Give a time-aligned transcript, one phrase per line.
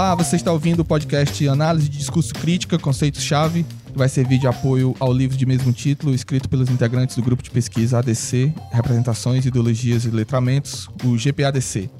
[0.00, 4.46] Olá, você está ouvindo o podcast Análise de Discurso Crítica, Conceitos-Chave, que vai servir de
[4.46, 9.44] apoio ao livro de mesmo título, escrito pelos integrantes do grupo de pesquisa ADC, Representações,
[9.44, 11.90] Ideologias e Letramentos, o GPADC.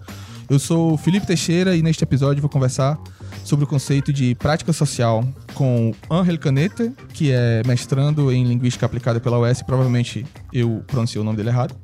[0.49, 2.99] Eu sou o Felipe Teixeira e neste episódio vou conversar
[3.45, 5.23] sobre o conceito de prática social
[5.53, 11.25] com Angel Caneta, que é mestrando em Linguística Aplicada pela UES, provavelmente eu pronunciei o
[11.25, 11.77] nome dele errado.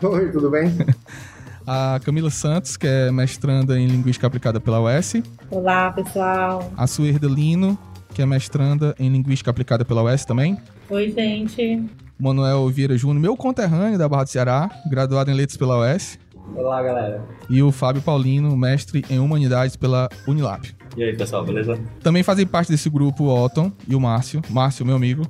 [0.00, 0.72] Oi, tudo bem?
[1.66, 5.22] a Camila Santos, que é mestranda em Linguística Aplicada pela UES.
[5.50, 6.70] Olá, pessoal.
[6.76, 7.78] A Suerda Lino,
[8.14, 10.58] que é mestranda em Linguística Aplicada pela UES também.
[10.88, 11.84] Oi, gente.
[12.18, 16.18] Manuel Vieira Júnior, meu conterrâneo da Barra do Ceará, graduado em Letras pela UES.
[16.54, 17.24] Olá, galera.
[17.48, 20.68] E o Fábio Paulino, mestre em Humanidades pela Unilab.
[20.96, 21.78] E aí, pessoal, beleza?
[22.02, 24.42] Também fazem parte desse grupo o Otton e o Márcio.
[24.50, 25.24] Márcio, meu amigo.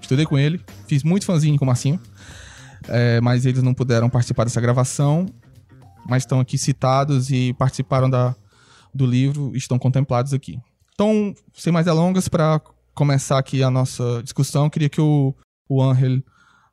[0.00, 2.00] Estudei com ele, fiz muito fãzinho com o Marcinho.
[2.88, 5.26] É, mas eles não puderam participar dessa gravação
[6.06, 8.34] mas estão aqui citados e participaram da,
[8.94, 10.58] do livro, estão contemplados aqui.
[10.94, 12.60] Então, sem mais delongas, para
[12.94, 15.34] começar aqui a nossa discussão, queria que o,
[15.68, 16.20] o Angel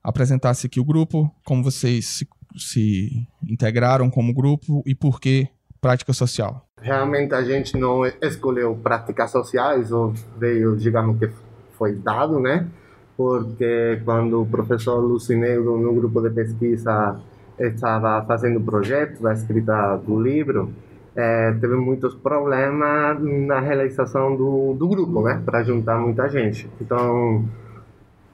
[0.03, 5.47] apresentasse aqui o grupo, como vocês se, se integraram como grupo e por que
[5.79, 6.65] prática social.
[6.81, 11.29] Realmente a gente não escolheu práticas sociais, ou veio, digamos que
[11.77, 12.67] foi dado, né?
[13.15, 17.19] Porque quando o professor Lucineiro, no grupo de pesquisa,
[17.59, 20.73] estava fazendo o projeto da escrita do livro,
[21.15, 26.69] é, teve muitos problemas na realização do, do grupo, né, para juntar muita gente.
[26.81, 27.45] Então,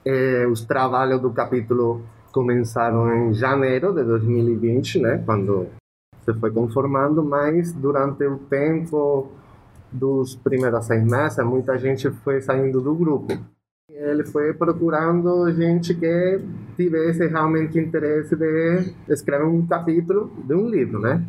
[0.04, 5.68] é, os trabalhos do capítulo começaram em janeiro de 2020, né, quando
[6.26, 9.32] se foi conformando, mas durante o tempo
[9.92, 13.38] dos primeiros seis meses, muita gente foi saindo do grupo
[14.02, 16.42] ele foi procurando gente que
[16.76, 21.24] tivesse realmente interesse de escrever um capítulo de um livro, né?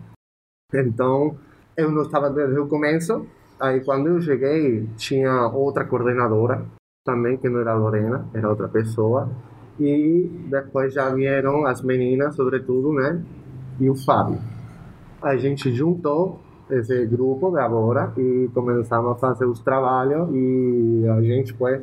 [0.73, 1.37] Então,
[1.77, 3.27] eu não estava desde o começo.
[3.61, 6.65] Aí, quando eu cheguei, tinha outra coordenadora
[7.05, 9.31] também, que não era a Lorena, era outra pessoa.
[9.79, 13.23] E depois já vieram as meninas, sobretudo, né?
[13.79, 14.39] E o Fábio.
[15.21, 16.41] A gente juntou
[16.71, 21.83] esse grupo de agora e começamos a fazer os trabalhos e a gente foi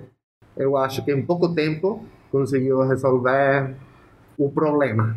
[0.60, 3.76] eu acho que em pouco tempo conseguiu resolver
[4.38, 5.16] o problema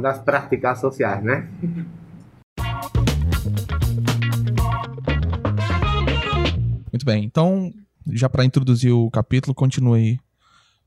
[0.00, 1.46] das práticas sociais, né?
[6.90, 7.22] Muito bem.
[7.24, 7.70] Então,
[8.06, 10.18] já para introduzir o capítulo, continue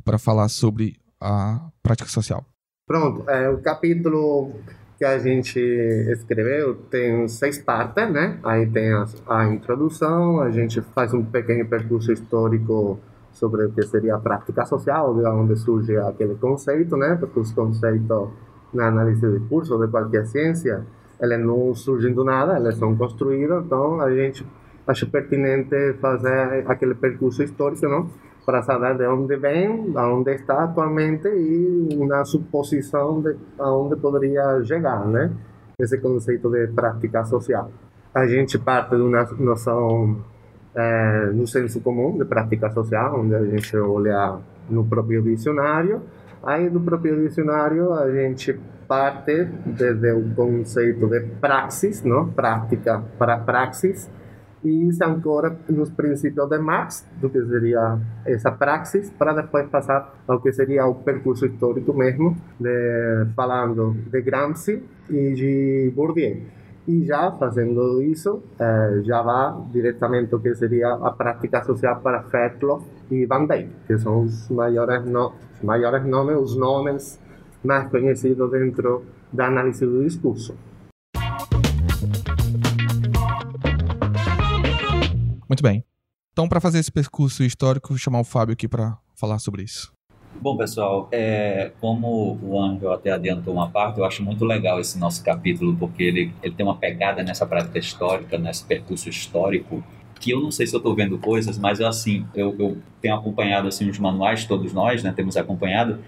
[0.04, 2.44] para falar sobre a prática social.
[2.88, 3.30] Pronto.
[3.30, 4.52] É, o capítulo
[4.98, 8.40] que a gente escreveu tem seis partes, né?
[8.44, 13.00] Aí tem a, a introdução, a gente faz um pequeno percurso histórico
[13.32, 17.16] sobre o que seria a prática social, de onde surge aquele conceito, né?
[17.20, 18.30] Porque os conceitos
[18.74, 20.86] na análise de curso de qualquer ciência,
[21.20, 24.46] eles não surgem do nada, eles são construídos, então a gente
[24.88, 28.10] acha pertinente fazer aquele percurso histórico, não?
[28.46, 35.06] Para saber de onde vem, aonde está atualmente e uma suposição de aonde poderia chegar,
[35.06, 35.32] né?
[35.80, 37.72] Esse conceito de prática social.
[38.14, 40.18] A gente parte de uma noção
[40.76, 44.38] é, no senso comum de prática social, onde a gente olha
[44.70, 46.02] no próprio dicionário.
[46.44, 52.30] Aí, do próprio dicionário, a gente parte desde o conceito de praxis, não?
[52.30, 54.10] prática para praxis,
[54.64, 60.14] e se ancora nos princípios de Marx, do que seria essa praxis, para depois passar
[60.28, 66.61] ao que seria o percurso histórico mesmo, de, falando de Gramsci e de Bourdieu.
[66.88, 72.24] E já fazendo isso, é, já vai diretamente o que seria a prática social para
[72.24, 73.48] Fetlow e Van
[73.86, 77.20] que são os maiores, no, maiores nomes, os nomes
[77.64, 80.56] mais conhecidos dentro da análise do discurso.
[85.48, 85.86] Muito bem.
[86.32, 89.94] Então, para fazer esse percurso histórico, vou chamar o Fábio aqui para falar sobre isso.
[90.40, 94.98] Bom, pessoal, é, como o Angel até adiantou uma parte, eu acho muito legal esse
[94.98, 99.84] nosso capítulo, porque ele, ele tem uma pegada nessa prática histórica, nesse percurso histórico,
[100.20, 103.16] que eu não sei se eu estou vendo coisas, mas eu, assim, eu, eu tenho
[103.16, 106.00] acompanhado assim, os manuais, todos nós né, temos acompanhado,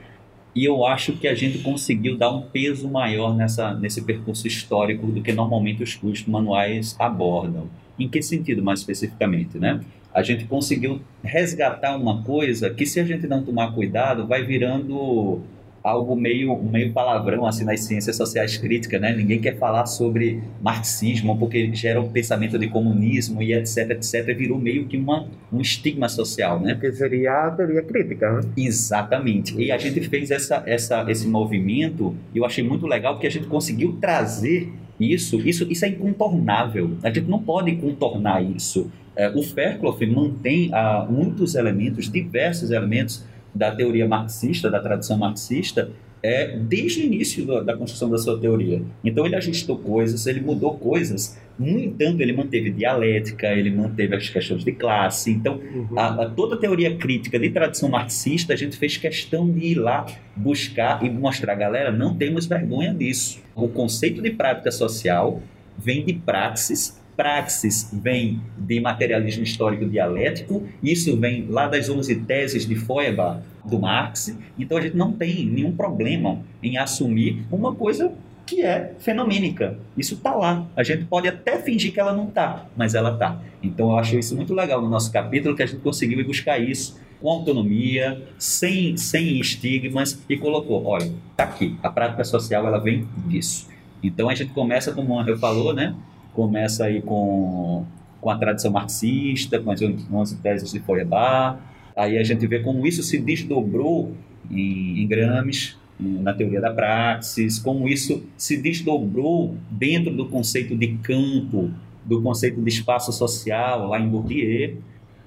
[0.55, 5.07] e eu acho que a gente conseguiu dar um peso maior nessa, nesse percurso histórico
[5.07, 7.67] do que normalmente os, os manuais abordam.
[7.97, 9.79] Em que sentido, mais especificamente, né?
[10.13, 15.41] A gente conseguiu resgatar uma coisa que se a gente não tomar cuidado vai virando
[15.83, 19.13] algo meio meio palavrão assim nas ciências sociais críticas, né?
[19.13, 24.57] Ninguém quer falar sobre marxismo porque gera um pensamento de comunismo e etc, etc, virou
[24.57, 26.77] meio que uma, um estigma social, né?
[26.79, 28.41] Que seria a teoria crítica, né?
[28.55, 29.55] Exatamente.
[29.61, 33.31] E a gente fez essa, essa esse movimento e eu achei muito legal porque a
[33.31, 36.91] gente conseguiu trazer isso, isso, isso é incontornável.
[37.03, 38.89] A gente não pode contornar isso.
[39.15, 43.23] É, o Fairclough mantém ah, muitos elementos, diversos elementos
[43.53, 45.91] da teoria marxista, da tradição marxista,
[46.23, 48.81] é, desde o início da, da, construção da sua teoria.
[49.03, 54.29] Então ele ajustou coisas, ele mudou coisas, no entanto ele manteve dialética, ele manteve as
[54.29, 55.31] questões de classe.
[55.31, 55.99] Então uhum.
[55.99, 59.75] a, a, toda a teoria crítica de tradição marxista a gente fez questão de ir
[59.75, 63.43] lá buscar e mostrar, galera, não temos vergonha disso.
[63.53, 65.41] O conceito de prática social
[65.77, 72.65] vem de praxis praxis vem de materialismo histórico dialético, isso vem lá das 11 teses
[72.65, 78.11] de Feuerbach, do Marx, então a gente não tem nenhum problema em assumir uma coisa
[78.45, 79.77] que é fenomênica.
[79.97, 80.67] Isso está lá.
[80.75, 83.41] A gente pode até fingir que ela não está, mas ela está.
[83.61, 86.59] Então eu acho isso muito legal no nosso capítulo, que a gente conseguiu ir buscar
[86.59, 92.79] isso com autonomia, sem, sem estigmas, e colocou, olha, está aqui, a prática social ela
[92.79, 93.69] vem disso.
[94.03, 95.95] Então a gente começa, como Angel falou, né?
[96.33, 97.85] Começa aí com,
[98.19, 101.59] com a tradição marxista, com as 11 teses de Feuerbach,
[101.95, 104.13] aí a gente vê como isso se desdobrou
[104.49, 110.97] em, em Gramsci, na teoria da praxis, como isso se desdobrou dentro do conceito de
[110.97, 111.71] campo,
[112.03, 114.77] do conceito de espaço social, lá em Bourdieu,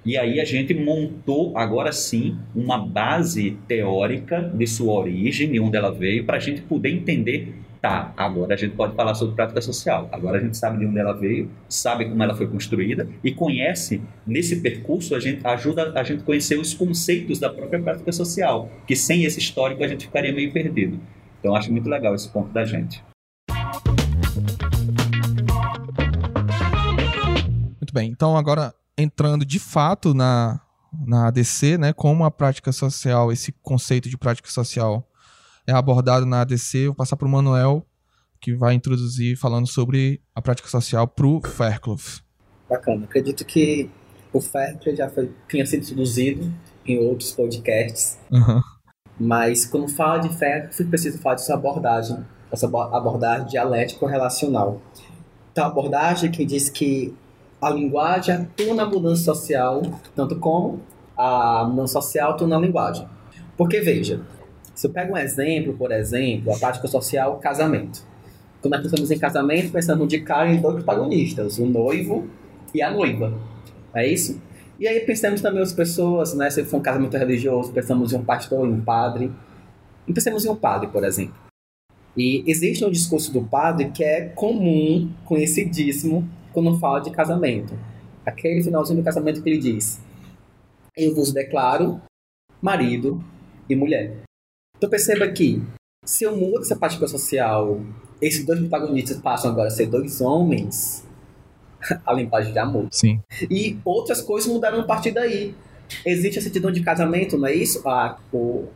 [0.05, 5.77] e aí a gente montou, agora sim, uma base teórica de sua origem, de onde
[5.77, 7.55] ela veio, para a gente poder entender
[7.87, 10.09] Tá, agora a gente pode falar sobre prática social.
[10.11, 14.03] Agora a gente sabe de onde ela veio, sabe como ela foi construída e conhece,
[14.27, 18.69] nesse percurso, a gente ajuda a gente a conhecer os conceitos da própria prática social,
[18.89, 20.99] que sem esse histórico a gente ficaria meio perdido.
[21.39, 23.05] Então acho muito legal esse ponto da gente.
[27.81, 30.61] Muito bem, então agora entrando de fato na,
[31.07, 35.09] na ADC, né, como a prática social, esse conceito de prática social
[35.67, 36.87] é abordado na ADC.
[36.87, 37.85] Vou passar para o Manuel,
[38.41, 42.23] que vai introduzir falando sobre a prática social para o Fairclough.
[42.69, 43.05] Bacana.
[43.05, 43.91] Acredito que
[44.33, 46.53] o Fairclough já foi, tinha sido introduzido
[46.85, 48.61] em outros podcasts, uhum.
[49.19, 54.81] mas quando fala de Fairclough, preciso falar dessa abordagem, essa abordagem dialético-relacional.
[55.51, 57.15] Então, a abordagem que diz que
[57.61, 59.83] a linguagem atua na mudança social,
[60.15, 60.81] tanto como
[61.17, 63.09] a mudança social atua na linguagem.
[63.57, 64.21] Porque, veja,
[64.77, 68.07] se eu pego um exemplo, por exemplo, a prática social, casamento.
[68.61, 72.29] Quando nós pensamos em casamento, pensamos de cara em dois protagonistas, o noivo
[72.75, 73.33] e a noiva.
[73.95, 74.39] É isso?
[74.79, 76.51] E aí pensamos também as pessoas, né?
[76.51, 79.33] Se for um casamento religioso, pensamos em um pastor e um padre.
[80.07, 81.35] E pensamos em um padre, por exemplo.
[82.15, 87.73] E existe um discurso do padre que é comum, conhecidíssimo, quando fala de casamento.
[88.27, 90.03] Aquele finalzinho do casamento que ele diz:
[90.95, 91.99] Eu vos declaro
[92.61, 93.25] marido
[93.71, 94.26] e mulher.
[94.77, 95.63] Então perceba que
[96.05, 97.81] se eu mudo essa prática social,
[98.21, 101.05] esses dois protagonistas passam agora a ser dois homens,
[102.05, 102.89] a limpagem já muda.
[102.91, 103.21] Sim.
[103.51, 105.55] E outras coisas mudaram a partir daí.
[106.05, 107.81] Existe a certidão de casamento, não é isso?
[107.87, 108.67] Ah, o,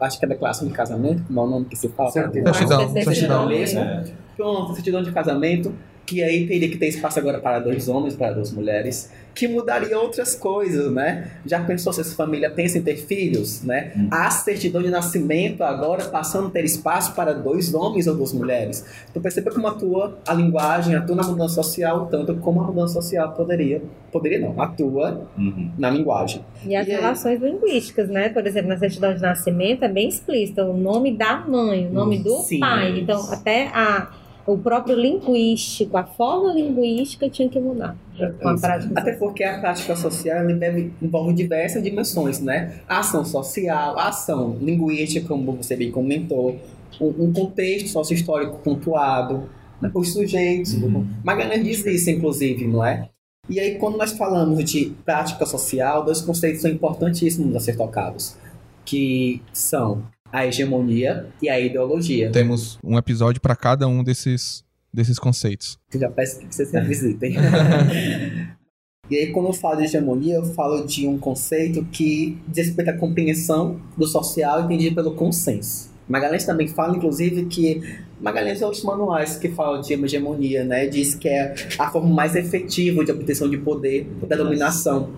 [0.00, 2.10] acho que é a declaração de casamento, como é o nome que se fala?
[2.10, 2.54] Certidão.
[2.54, 3.80] Certidão mesmo.
[3.80, 4.04] É.
[4.36, 5.74] Pronto, certidão de casamento
[6.06, 9.98] que aí teria que ter espaço agora para dois homens, para duas mulheres, que mudaria
[9.98, 11.32] outras coisas, né?
[11.44, 13.92] Já pensou se essa família pensa em ter filhos, né?
[13.96, 14.08] Hum.
[14.10, 18.84] A certidão de nascimento agora passando a ter espaço para dois homens ou duas mulheres.
[19.10, 23.32] Então perceba como atua a linguagem, atua na mudança social, tanto como a mudança social
[23.32, 25.70] poderia, poderia não, atua uhum.
[25.76, 26.44] na linguagem.
[26.64, 27.50] E as e relações aí...
[27.50, 28.28] linguísticas, né?
[28.28, 32.18] Por exemplo, na certidão de nascimento é bem explícito, o nome da mãe, o nome
[32.18, 33.00] do Sim, pai.
[33.00, 34.08] Então até a
[34.46, 37.96] o próprio linguístico, a forma linguística tinha que mudar
[38.40, 42.80] com a prática Até porque a prática social deve, envolve diversas dimensões, né?
[42.88, 46.58] A ação social, a ação linguística, como você bem comentou,
[47.00, 49.48] um, um contexto sócio-histórico pontuado,
[49.80, 49.90] né?
[49.92, 50.74] os sujeitos.
[50.74, 51.06] Uhum.
[51.24, 53.08] Magalhães diz isso, inclusive, não é?
[53.48, 58.36] E aí, quando nós falamos de prática social, dois conceitos são importantíssimos a ser tocados,
[58.84, 60.02] que são
[60.34, 62.28] a hegemonia e a ideologia.
[62.32, 65.78] Temos um episódio para cada um desses, desses conceitos.
[65.92, 67.36] Eu já peço que vocês revisitem.
[69.08, 72.88] e aí, quando eu falo de hegemonia, eu falo de um conceito que diz respeito
[72.90, 75.94] à compreensão do social entendido pelo consenso.
[76.08, 77.80] Magalhães também fala, inclusive, que
[78.20, 80.86] Magalhães e outros manuais que falam de hegemonia, né?
[80.86, 85.10] Diz que é a forma mais efetiva de obtenção de poder da dominação.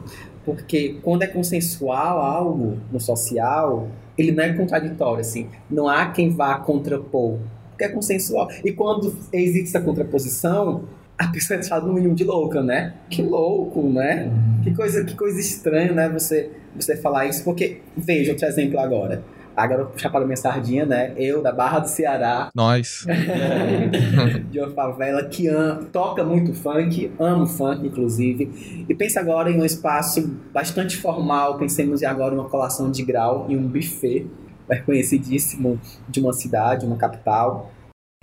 [0.44, 5.48] Porque quando é consensual algo no social, ele não é contraditório, assim.
[5.70, 7.38] Não há quem vá contrapor,
[7.70, 8.48] porque é consensual.
[8.64, 10.84] E quando existe essa contraposição,
[11.18, 12.94] a pessoa é chamada no mínimo de louca, né?
[13.08, 14.30] Que louco, né?
[14.62, 16.08] Que coisa, que coisa estranha, né?
[16.08, 19.22] Você, você falar isso, porque veja outro exemplo agora.
[19.56, 21.14] Agora eu vou puxar para minha sardinha, né?
[21.16, 22.50] Eu, da Barra do Ceará.
[22.54, 23.06] Nós.
[24.50, 28.84] de uma favela que ama, toca muito funk, amo funk, inclusive.
[28.86, 31.56] E pensa agora em um espaço bastante formal.
[31.56, 34.26] Pensemos agora em uma colação de grau e um buffet
[34.68, 37.72] reconhecidíssimo de uma cidade, uma capital.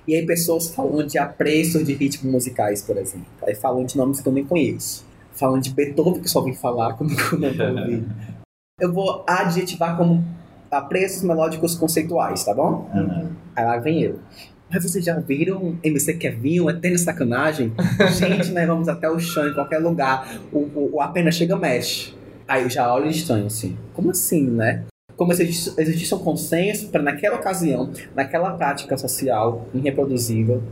[0.07, 3.25] E aí pessoas falando de apreços de ritmos musicais, por exemplo.
[3.41, 5.03] Aí falando de nomes que eu nem conheço.
[5.31, 8.05] Falando de Beethoven, que só ouvi falar, quando eu não ouvi.
[8.79, 10.25] Eu vou adjetivar como
[10.73, 12.89] apreços melódicos conceituais, tá bom?
[12.93, 13.29] Uhum.
[13.55, 14.19] Aí lá vem eu.
[14.69, 16.69] Mas vocês já ouviram MC Kevinho?
[16.69, 17.71] É tendo sacanagem?
[18.17, 20.27] Gente, nós vamos até o chão, em qualquer lugar.
[20.51, 22.13] O, o, o apenas chega, mexe.
[22.47, 23.77] Aí eu já olho estranho, assim.
[23.93, 24.83] Como assim, né?
[25.15, 30.63] Como se existisse um consenso para, naquela ocasião, naquela prática social irreproduzível,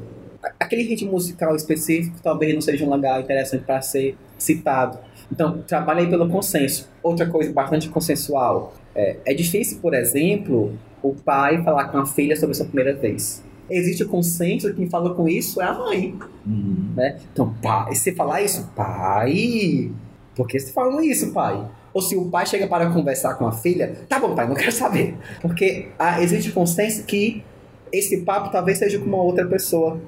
[0.60, 4.98] aquele ritmo musical específico talvez não seja um lugar interessante para ser citado.
[5.32, 6.90] Então, trabalhe pelo consenso.
[7.02, 8.74] Outra coisa bastante consensual.
[8.96, 12.94] É, é difícil, por exemplo, o pai falar com a filha sobre a sua primeira
[12.94, 13.44] vez.
[13.70, 16.16] Existe o consenso, quem fala com isso é a mãe.
[16.46, 16.92] Uhum.
[16.96, 17.18] Né?
[17.32, 19.90] Então, pai, se falar isso, pai,
[20.36, 21.66] por que você falando isso, pai?
[21.94, 24.72] Ou se o pai chega para conversar com a filha, tá bom, pai, não quero
[24.72, 25.16] saber.
[25.42, 27.44] Porque ah, existe consenso que
[27.92, 30.00] esse papo talvez seja com uma outra pessoa.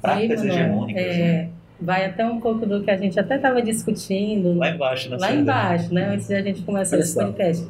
[0.00, 1.02] Práticas hegemônicas.
[1.02, 1.48] É, né?
[1.80, 4.54] Vai até um pouco do que a gente até estava discutindo.
[4.54, 5.16] Lá embaixo, né?
[5.18, 6.14] Lá embaixo, né?
[6.14, 7.66] Antes de a gente começar esse podcast.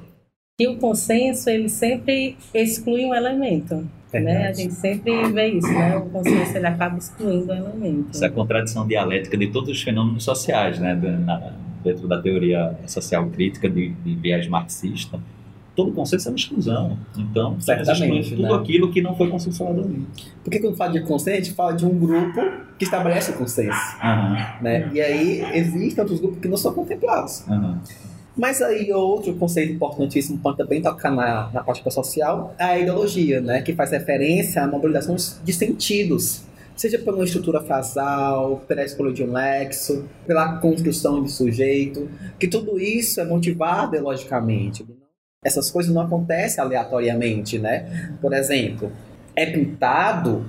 [0.59, 3.89] Que o consenso, ele sempre exclui um elemento.
[4.13, 4.49] Né?
[4.49, 5.97] A gente sempre vê isso, né?
[5.97, 8.11] O consenso ele acaba excluindo um elemento.
[8.11, 10.95] Essa é a contradição dialética de todos os fenômenos sociais, né?
[10.95, 15.19] Na, dentro da teoria social crítica de, de viés marxista,
[15.75, 16.99] todo consenso é uma exclusão.
[17.17, 18.55] Então, certamente tudo né?
[18.55, 20.07] aquilo que não foi consensuado ali.
[20.45, 22.41] Porque quando fala de consenso, a gente fala de um grupo
[22.79, 23.97] que estabelece o consenso.
[24.03, 24.63] Uhum.
[24.63, 24.91] Né?
[24.93, 27.45] E aí existem outros grupos que não são contemplados.
[27.49, 27.79] Uhum.
[28.37, 33.41] Mas aí outro conceito importantíssimo para também tocar na, na prática social é a ideologia,
[33.41, 33.61] né?
[33.61, 39.23] que faz referência à mobilização de sentidos seja por uma estrutura frasal, pela escolha de
[39.23, 44.85] um lexo, pela construção de sujeito, que tudo isso é motivado logicamente.
[45.45, 48.17] Essas coisas não acontecem aleatoriamente, né?
[48.21, 48.91] Por exemplo,
[49.35, 50.45] é pintado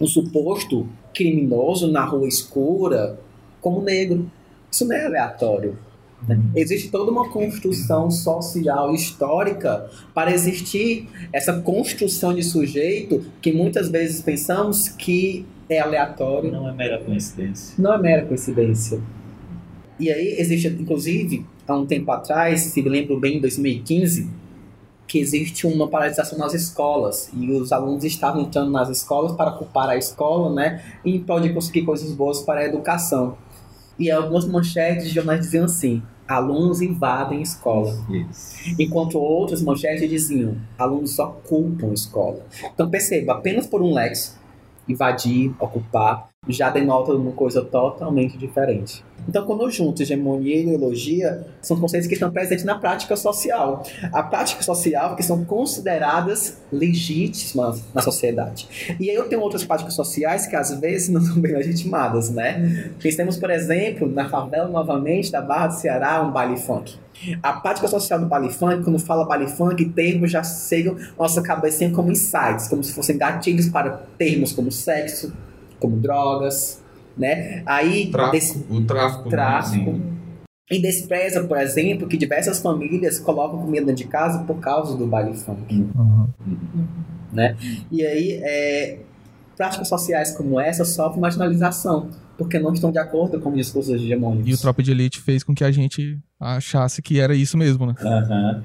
[0.00, 3.18] um suposto criminoso na rua escura
[3.60, 4.30] como negro.
[4.70, 5.76] Isso não é aleatório.
[6.54, 14.20] Existe toda uma construção social histórica para existir essa construção de sujeito que muitas vezes
[14.20, 16.50] pensamos que é aleatório.
[16.50, 17.74] Não é mera coincidência.
[17.78, 19.00] Não é mera coincidência.
[19.98, 24.28] E aí existe, inclusive, há um tempo atrás, se me lembro bem, em 2015,
[25.06, 29.88] que existe uma paralisação nas escolas e os alunos estavam entrando nas escolas para ocupar
[29.88, 33.36] a escola, né, em prol de conseguir coisas boas para a educação.
[33.98, 37.94] E algumas manchetes de jornais diziam assim: alunos invadem escola.
[38.10, 38.74] Isso.
[38.78, 42.44] Enquanto outras manchetes diziam: alunos ocupam escola.
[42.74, 44.38] Então perceba, apenas por um lex,
[44.88, 49.04] invadir, ocupar, já denota uma coisa totalmente diferente.
[49.28, 53.84] Então, quando junto hegemonia e ideologia, são conceitos que estão presentes na prática social.
[54.12, 58.96] A prática social que são consideradas legítimas na sociedade.
[58.98, 62.90] E aí eu tenho outras práticas sociais que às vezes não são bem legitimadas, né?
[63.16, 66.96] Temos, por exemplo, na favela novamente da Barra do Ceará, um baile funk.
[67.40, 71.92] A prática social do baile funk, quando fala baile funk, termos já chegam nossa cabecinha
[71.92, 75.32] como insights, como se fossem gatilhos para termos como sexo,
[75.82, 76.80] como drogas,
[77.16, 77.62] né?
[77.66, 80.00] Aí tráfico, o tráfico, tráfico
[80.70, 85.06] e despreza, por exemplo, que diversas famílias colocam comida dentro de casa por causa do
[85.06, 86.28] baile funk, uhum.
[87.32, 87.56] né?
[87.90, 89.00] E aí é,
[89.56, 92.08] práticas sociais como essa sofrem marginalização
[92.38, 94.48] porque não estão de acordo com os discursos hegemônicos.
[94.48, 97.86] E o Tropa de Elite fez com que a gente achasse que era isso mesmo,
[97.86, 97.94] né?
[98.00, 98.62] Uhum.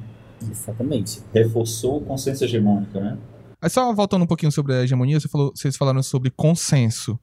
[0.49, 1.19] Exatamente.
[1.33, 3.17] Reforçou o consenso hegemônico, né?
[3.61, 7.19] Aí só voltando um pouquinho sobre a hegemonia, você falou, vocês falaram sobre consenso.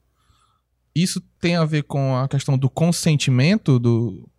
[0.93, 4.29] Isso tem a ver com a questão do consentimento do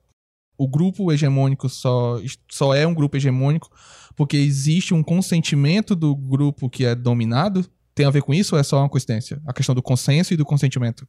[0.58, 2.18] o grupo hegemônico só,
[2.50, 3.70] só é um grupo hegemônico
[4.16, 7.66] porque existe um consentimento do grupo que é dominado?
[7.94, 9.40] Tem a ver com isso ou é só uma coincidência?
[9.46, 11.06] A questão do consenso e do consentimento?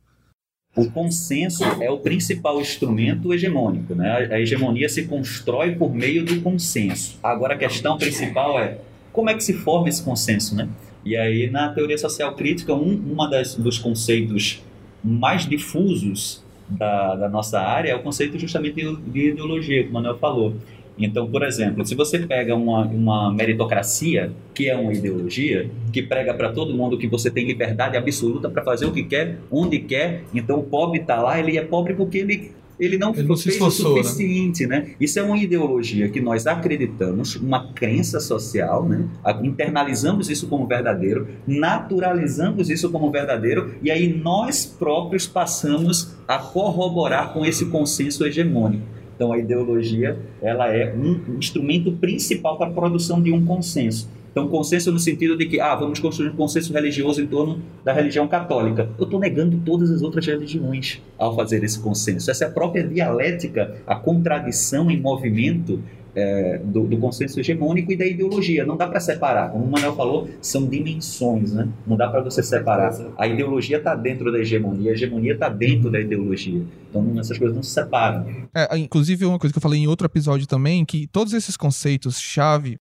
[0.75, 3.95] O consenso é o principal instrumento hegemônico.
[3.95, 4.27] Né?
[4.31, 7.17] A hegemonia se constrói por meio do consenso.
[7.23, 8.77] Agora, a questão principal é
[9.17, 10.55] como é que se forma esse consenso.
[10.55, 10.69] Né?
[11.03, 14.61] E aí, na teoria social crítica, um uma das, dos conceitos
[15.03, 20.19] mais difusos da, da nossa área é o conceito justamente de ideologia, como o Manuel
[20.19, 20.53] falou.
[20.99, 26.33] Então, por exemplo, se você pega uma, uma meritocracia, que é uma ideologia, que prega
[26.33, 30.25] para todo mundo que você tem liberdade absoluta para fazer o que quer, onde quer,
[30.33, 33.59] então o pobre está lá, ele é pobre porque ele Ele não, ele não fez
[33.59, 33.71] o né?
[33.71, 34.79] suficiente, né?
[34.81, 34.91] né?
[34.99, 39.07] Isso é uma ideologia que nós acreditamos, uma crença social, né?
[39.43, 47.33] Internalizamos isso como verdadeiro, naturalizamos isso como verdadeiro, e aí nós próprios passamos a corroborar
[47.33, 48.85] com esse consenso hegemônico.
[49.15, 54.07] Então a ideologia ela é um instrumento principal para a produção de um consenso.
[54.37, 57.91] Então, consenso no sentido de que, ah, vamos construir um consenso religioso em torno da
[57.91, 58.87] religião católica.
[58.95, 62.29] Eu estou negando todas as outras religiões ao fazer esse consenso.
[62.29, 65.81] Essa é a própria dialética, a contradição em movimento
[66.13, 68.63] é, do, do, consenso hegemônico e da ideologia.
[68.63, 69.49] Não dá para separar.
[69.49, 71.67] Como o Manuel falou, são dimensões, né?
[71.87, 72.95] Não dá para você separar.
[73.17, 76.61] A ideologia está dentro da hegemonia, a hegemonia está dentro da ideologia.
[76.91, 78.23] Então essas coisas não se separam.
[78.53, 82.77] É, inclusive, uma coisa que eu falei em outro episódio também, que todos esses conceitos-chave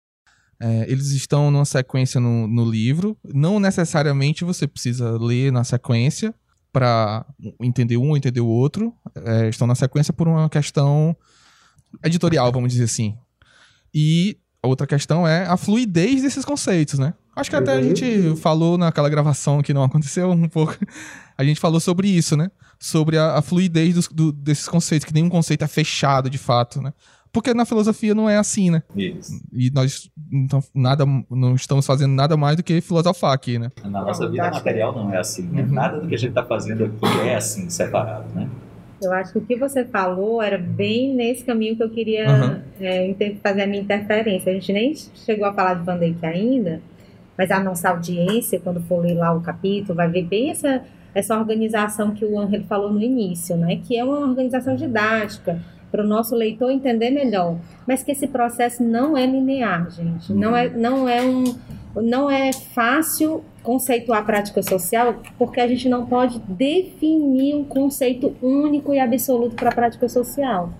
[0.60, 3.16] é, eles estão numa sequência no, no livro.
[3.24, 6.34] Não necessariamente você precisa ler na sequência
[6.70, 7.24] para
[7.60, 8.94] entender um ou entender o outro.
[9.24, 11.16] É, estão na sequência por uma questão
[12.04, 13.16] editorial, vamos dizer assim.
[13.92, 17.14] E a outra questão é a fluidez desses conceitos, né?
[17.34, 18.36] Acho que até a gente uhum.
[18.36, 20.76] falou naquela gravação que não aconteceu um pouco.
[21.38, 22.50] A gente falou sobre isso, né?
[22.78, 26.82] Sobre a, a fluidez dos, do, desses conceitos, que nenhum conceito é fechado de fato,
[26.82, 26.92] né?
[27.32, 28.82] Porque na filosofia não é assim, né?
[28.96, 29.40] Isso.
[29.52, 33.70] E nós então, nada, não estamos fazendo nada mais do que filosofar aqui, né?
[33.84, 35.62] Na nossa vida material não é assim, né?
[35.62, 35.72] Uhum.
[35.72, 38.48] Nada do que a gente está fazendo aqui é assim, separado, né?
[39.02, 42.60] Eu acho que o que você falou era bem nesse caminho que eu queria uhum.
[42.80, 44.50] é, fazer a minha interferência.
[44.50, 46.82] A gente nem chegou a falar de Van ainda,
[47.36, 50.82] mas a nossa audiência, quando for ler lá o capítulo, vai ver bem essa,
[51.14, 53.80] essa organização que o Angel falou no início, né?
[53.82, 55.58] Que é uma organização didática,
[55.90, 57.56] para o nosso leitor entender melhor.
[57.86, 60.32] Mas que esse processo não é linear, gente.
[60.32, 61.44] Não é, não é um,
[61.96, 68.34] não é fácil conceituar a prática social, porque a gente não pode definir um conceito
[68.40, 70.72] único e absoluto para a prática social.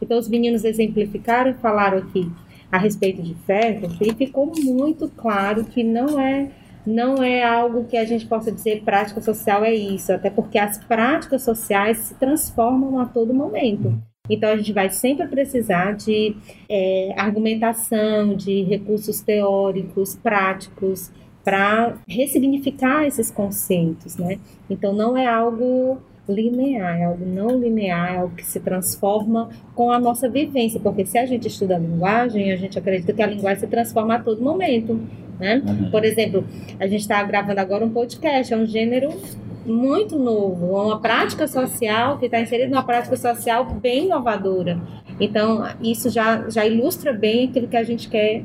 [0.00, 2.30] Então, os meninos exemplificaram e falaram aqui
[2.70, 6.50] a respeito de fé, e ficou muito claro que não é
[6.86, 10.78] não é algo que a gente possa dizer prática social é isso, até porque as
[10.78, 13.92] práticas sociais se transformam a todo momento.
[14.28, 16.36] Então, a gente vai sempre precisar de
[16.68, 21.10] é, argumentação, de recursos teóricos, práticos,
[21.44, 24.38] para ressignificar esses conceitos, né?
[24.68, 29.90] Então, não é algo linear, é algo não linear, é algo que se transforma com
[29.90, 33.26] a nossa vivência, porque se a gente estuda a linguagem, a gente acredita que a
[33.26, 35.00] linguagem se transforma a todo momento,
[35.40, 35.62] né?
[35.66, 35.90] Uhum.
[35.90, 36.44] Por exemplo,
[36.78, 39.10] a gente está gravando agora um podcast, é um gênero
[39.68, 44.80] muito novo, uma prática social que está inserida numa prática social bem inovadora.
[45.20, 48.44] Então, isso já, já ilustra bem aquilo que a gente quer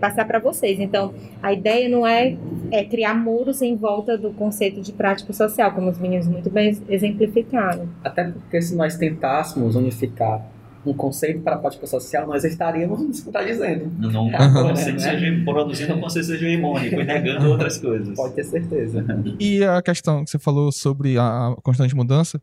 [0.00, 0.78] passar para vocês.
[0.78, 2.36] Então, a ideia não é,
[2.70, 6.76] é criar muros em volta do conceito de prática social, como os meninos muito bem
[6.88, 7.88] exemplificaram.
[8.02, 10.44] Até porque se nós tentássemos unificar
[10.90, 13.90] um conceito para a prática social, nós estaríamos nos contradizendo.
[13.98, 15.42] Não, não né?
[15.44, 18.14] produzindo um conceito hegemônico e negando outras coisas.
[18.14, 19.04] Pode ter certeza.
[19.38, 22.40] E a questão que você falou sobre a constante mudança,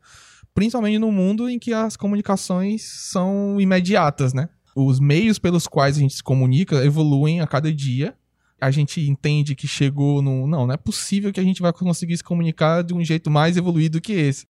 [0.53, 4.49] principalmente no mundo em que as comunicações são imediatas, né?
[4.75, 8.13] Os meios pelos quais a gente se comunica evoluem a cada dia.
[8.59, 10.47] A gente entende que chegou no.
[10.47, 13.57] Não, não é possível que a gente vai conseguir se comunicar de um jeito mais
[13.57, 14.45] evoluído que esse.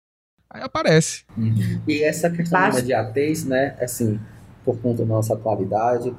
[0.54, 1.24] Aí aparece.
[1.38, 1.82] Uhum.
[1.88, 2.74] E essa questão Basta.
[2.74, 3.76] da imediatez, né?
[3.80, 4.20] Assim,
[4.66, 6.14] por conta da nossa atualidade.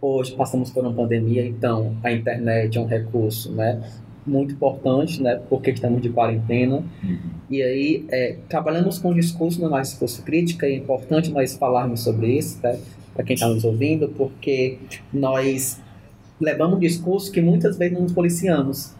[0.00, 3.80] Hoje passamos por uma pandemia, então a internet é um recurso, né?
[4.26, 5.40] Muito importante, né?
[5.48, 6.82] Porque estamos de quarentena.
[7.02, 7.18] Uhum.
[7.48, 12.36] E aí, é, trabalhamos com discurso no nosso discurso crítico, é importante nós falarmos sobre
[12.36, 12.74] isso, tá?
[13.14, 14.78] Para quem está nos ouvindo, porque
[15.12, 15.80] nós
[16.40, 18.95] levamos um discurso que muitas vezes não nos policiamos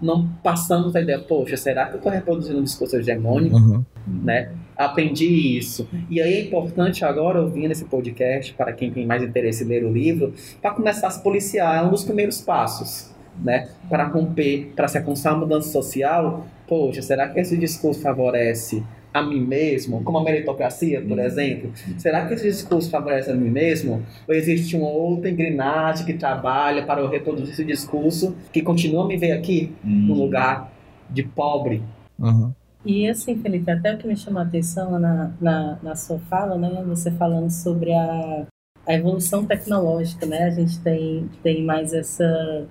[0.00, 3.56] não passamos a ideia, poxa, será que eu estou reproduzindo um discurso hegemônico?
[3.56, 3.84] Uhum.
[4.06, 4.52] Né?
[4.76, 5.88] Aprendi isso.
[6.08, 9.84] E aí é importante agora, ouvindo esse podcast, para quem tem mais interesse em ler
[9.84, 10.32] o livro,
[10.62, 11.82] para começar a se policiar.
[11.82, 13.10] É um dos primeiros passos.
[13.42, 13.68] Né?
[13.88, 18.82] Para romper, para se alcançar uma mudança social, poxa, será que esse discurso favorece
[19.18, 21.24] a mim mesmo, como a meritocracia, por uhum.
[21.24, 21.72] exemplo?
[21.96, 24.02] Será que esse discurso favorece a mim mesmo?
[24.26, 29.06] Ou existe uma outra engrenagem que trabalha para eu reproduzir esse discurso que continua a
[29.06, 29.90] me ver aqui, uhum.
[29.90, 30.72] no lugar
[31.10, 31.82] de pobre?
[32.18, 32.52] Uhum.
[32.84, 36.56] E assim, Felipe, até o que me chamou a atenção na, na, na sua fala,
[36.56, 36.82] né?
[36.86, 38.46] Você falando sobre a,
[38.86, 40.44] a evolução tecnológica, né?
[40.44, 42.66] A gente tem, tem mais essa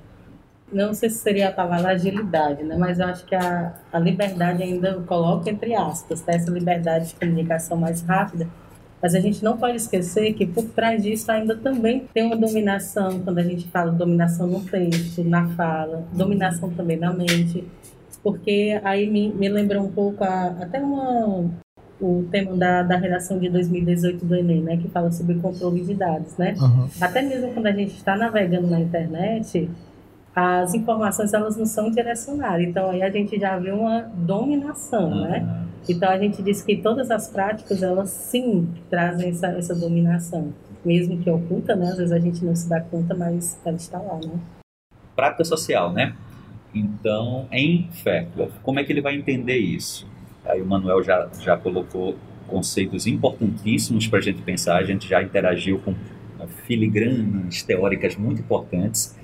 [0.71, 2.75] não sei se seria a palavra agilidade, né?
[2.77, 6.33] mas eu acho que a, a liberdade ainda coloca entre aspas, tá?
[6.33, 8.47] essa liberdade de comunicação mais rápida,
[9.01, 13.19] mas a gente não pode esquecer que por trás disso ainda também tem uma dominação,
[13.19, 17.63] quando a gente fala dominação no texto, na fala, dominação também na mente,
[18.23, 21.49] porque aí me, me lembra um pouco a, até uma,
[22.01, 25.93] o tema da, da redação de 2018 do Enem, né, que fala sobre controle de
[25.93, 26.55] dados, né?
[26.59, 26.87] Uhum.
[26.99, 29.69] Até mesmo quando a gente está navegando na internet,
[30.39, 32.61] as informações elas não são direcionadas.
[32.61, 35.65] Então aí a gente já vê uma dominação, né?
[35.89, 40.53] Então a gente diz que todas as práticas elas sim trazem essa, essa dominação,
[40.85, 41.87] mesmo que oculta, né?
[41.87, 44.39] Às vezes a gente não se dá conta, mas ela está lá, né?
[45.15, 46.15] Prática social, né?
[46.71, 50.07] Então, em Fairclough, como é que ele vai entender isso?
[50.45, 55.23] Aí o Manuel já, já colocou conceitos importantíssimos para a gente pensar, a gente já
[55.23, 55.95] interagiu com
[56.67, 59.17] filigranas teóricas muito importantes,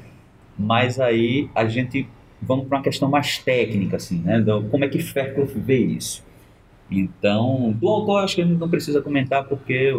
[0.58, 2.08] mas aí a gente
[2.46, 4.44] vamos para uma questão mais técnica, assim, né?
[4.70, 6.24] Como é que Fairclough vê isso?
[6.92, 9.98] Então, do autor acho que a gente não precisa comentar porque,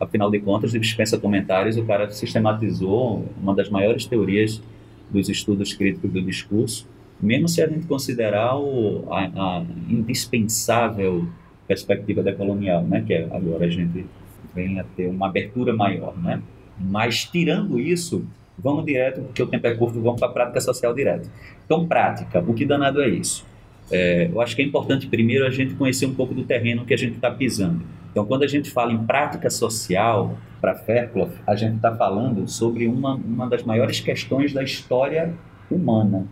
[0.00, 4.62] afinal de contas, dispensa comentários, o cara sistematizou uma das maiores teorias
[5.10, 6.88] dos estudos críticos do discurso,
[7.20, 11.28] mesmo se a gente considerar o, a, a indispensável
[11.66, 14.06] perspectiva decolonial, né, que é, agora a gente
[14.54, 16.42] vem a ter uma abertura maior, né?
[16.80, 18.24] Mas tirando isso,
[18.58, 21.30] vamos direto, porque o tempo é curto, vamos para a prática social direto.
[21.64, 23.46] Então, prática, o que danado é isso?
[23.90, 26.92] É, eu acho que é importante primeiro a gente conhecer um pouco do terreno que
[26.92, 27.82] a gente está pisando.
[28.10, 32.86] Então, quando a gente fala em prática social para Fairclough, a gente está falando sobre
[32.86, 35.32] uma, uma das maiores questões da história
[35.70, 36.26] humana,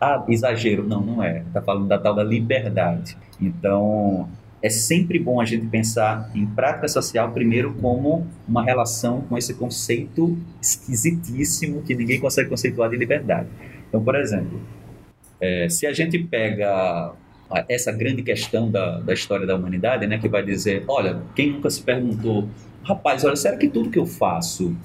[0.00, 0.86] ah, exagero.
[0.86, 1.40] Não, não é.
[1.46, 3.16] Está falando da tal da liberdade.
[3.40, 4.28] Então,
[4.62, 9.54] é sempre bom a gente pensar em prática social primeiro como uma relação com esse
[9.54, 13.48] conceito esquisitíssimo que ninguém consegue conceituar de liberdade.
[13.88, 14.60] Então, por exemplo,
[15.40, 17.12] é, se a gente pega
[17.68, 21.70] essa grande questão da, da história da humanidade, né, que vai dizer, olha, quem nunca
[21.70, 22.48] se perguntou,
[22.82, 24.76] rapaz, olha, será que tudo que eu faço,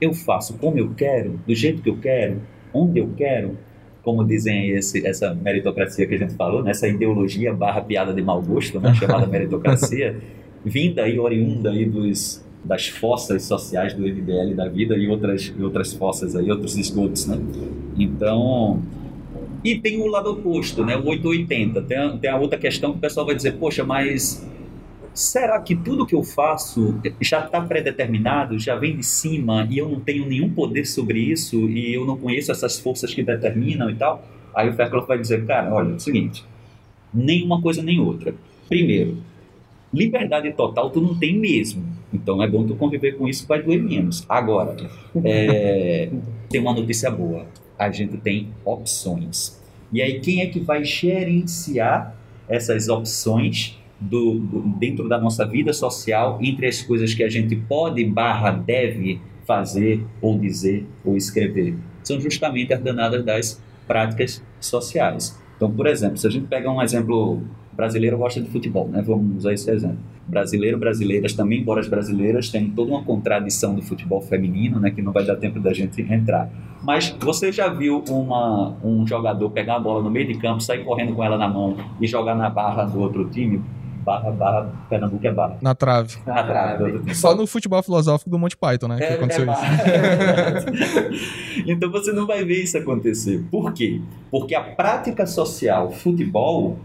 [0.00, 2.42] eu faço como eu quero, do jeito que eu quero,
[2.74, 3.56] onde eu quero?
[4.02, 8.22] Como dizem esse, essa meritocracia que a gente falou, nessa né, ideologia barra piada de
[8.22, 10.16] mau gosto, né, chamada meritocracia,
[10.64, 15.62] vinda e oriunda aí dos, das forças sociais do MBL da vida e outras, e
[15.62, 17.38] outras forças aí, outros esgotos, né?
[17.98, 18.82] Então,
[19.62, 22.98] e tem o lado oposto, né, o 880, tem a, tem a outra questão que
[22.98, 24.46] o pessoal vai dizer, poxa, mas
[25.20, 29.88] será que tudo que eu faço já está predeterminado, já vem de cima e eu
[29.88, 33.94] não tenho nenhum poder sobre isso e eu não conheço essas forças que determinam e
[33.94, 34.26] tal?
[34.54, 36.44] Aí o Fairclough vai dizer, cara, olha, é o seguinte,
[37.12, 38.34] nem uma coisa nem outra.
[38.68, 39.18] Primeiro,
[39.92, 41.84] liberdade total tu não tem mesmo.
[42.12, 44.24] Então é bom tu conviver com isso, vai doer menos.
[44.28, 44.76] Agora,
[45.24, 46.10] é,
[46.48, 47.46] tem uma notícia boa.
[47.78, 49.60] A gente tem opções.
[49.92, 52.16] E aí quem é que vai gerenciar
[52.48, 57.54] essas opções do, do, dentro da nossa vida social entre as coisas que a gente
[57.54, 65.38] pode barra deve fazer ou dizer ou escrever são justamente as danadas das práticas sociais.
[65.56, 69.02] Então, por exemplo, se a gente pegar um exemplo brasileiro gosta de futebol, né?
[69.02, 69.98] Vamos usar esse exemplo.
[70.26, 74.90] Brasileiro, brasileiras também, embora as brasileiras tenham toda uma contradição do futebol feminino, né?
[74.90, 76.50] Que não vai dar tempo da gente entrar.
[76.82, 80.84] Mas você já viu uma, um jogador pegar a bola no meio de campo, sair
[80.84, 83.62] correndo com ela na mão e jogar na barra do outro time?
[84.04, 85.58] Barra, barra, Pernambuco é barra.
[85.60, 86.16] Na trave.
[86.26, 87.14] Na trave.
[87.14, 88.98] Só no futebol filosófico do Monty Python, né?
[89.00, 89.62] É, que aconteceu é isso.
[91.66, 93.44] então você não vai ver isso acontecer.
[93.50, 94.00] Por quê?
[94.30, 96.78] Porque a prática social futebol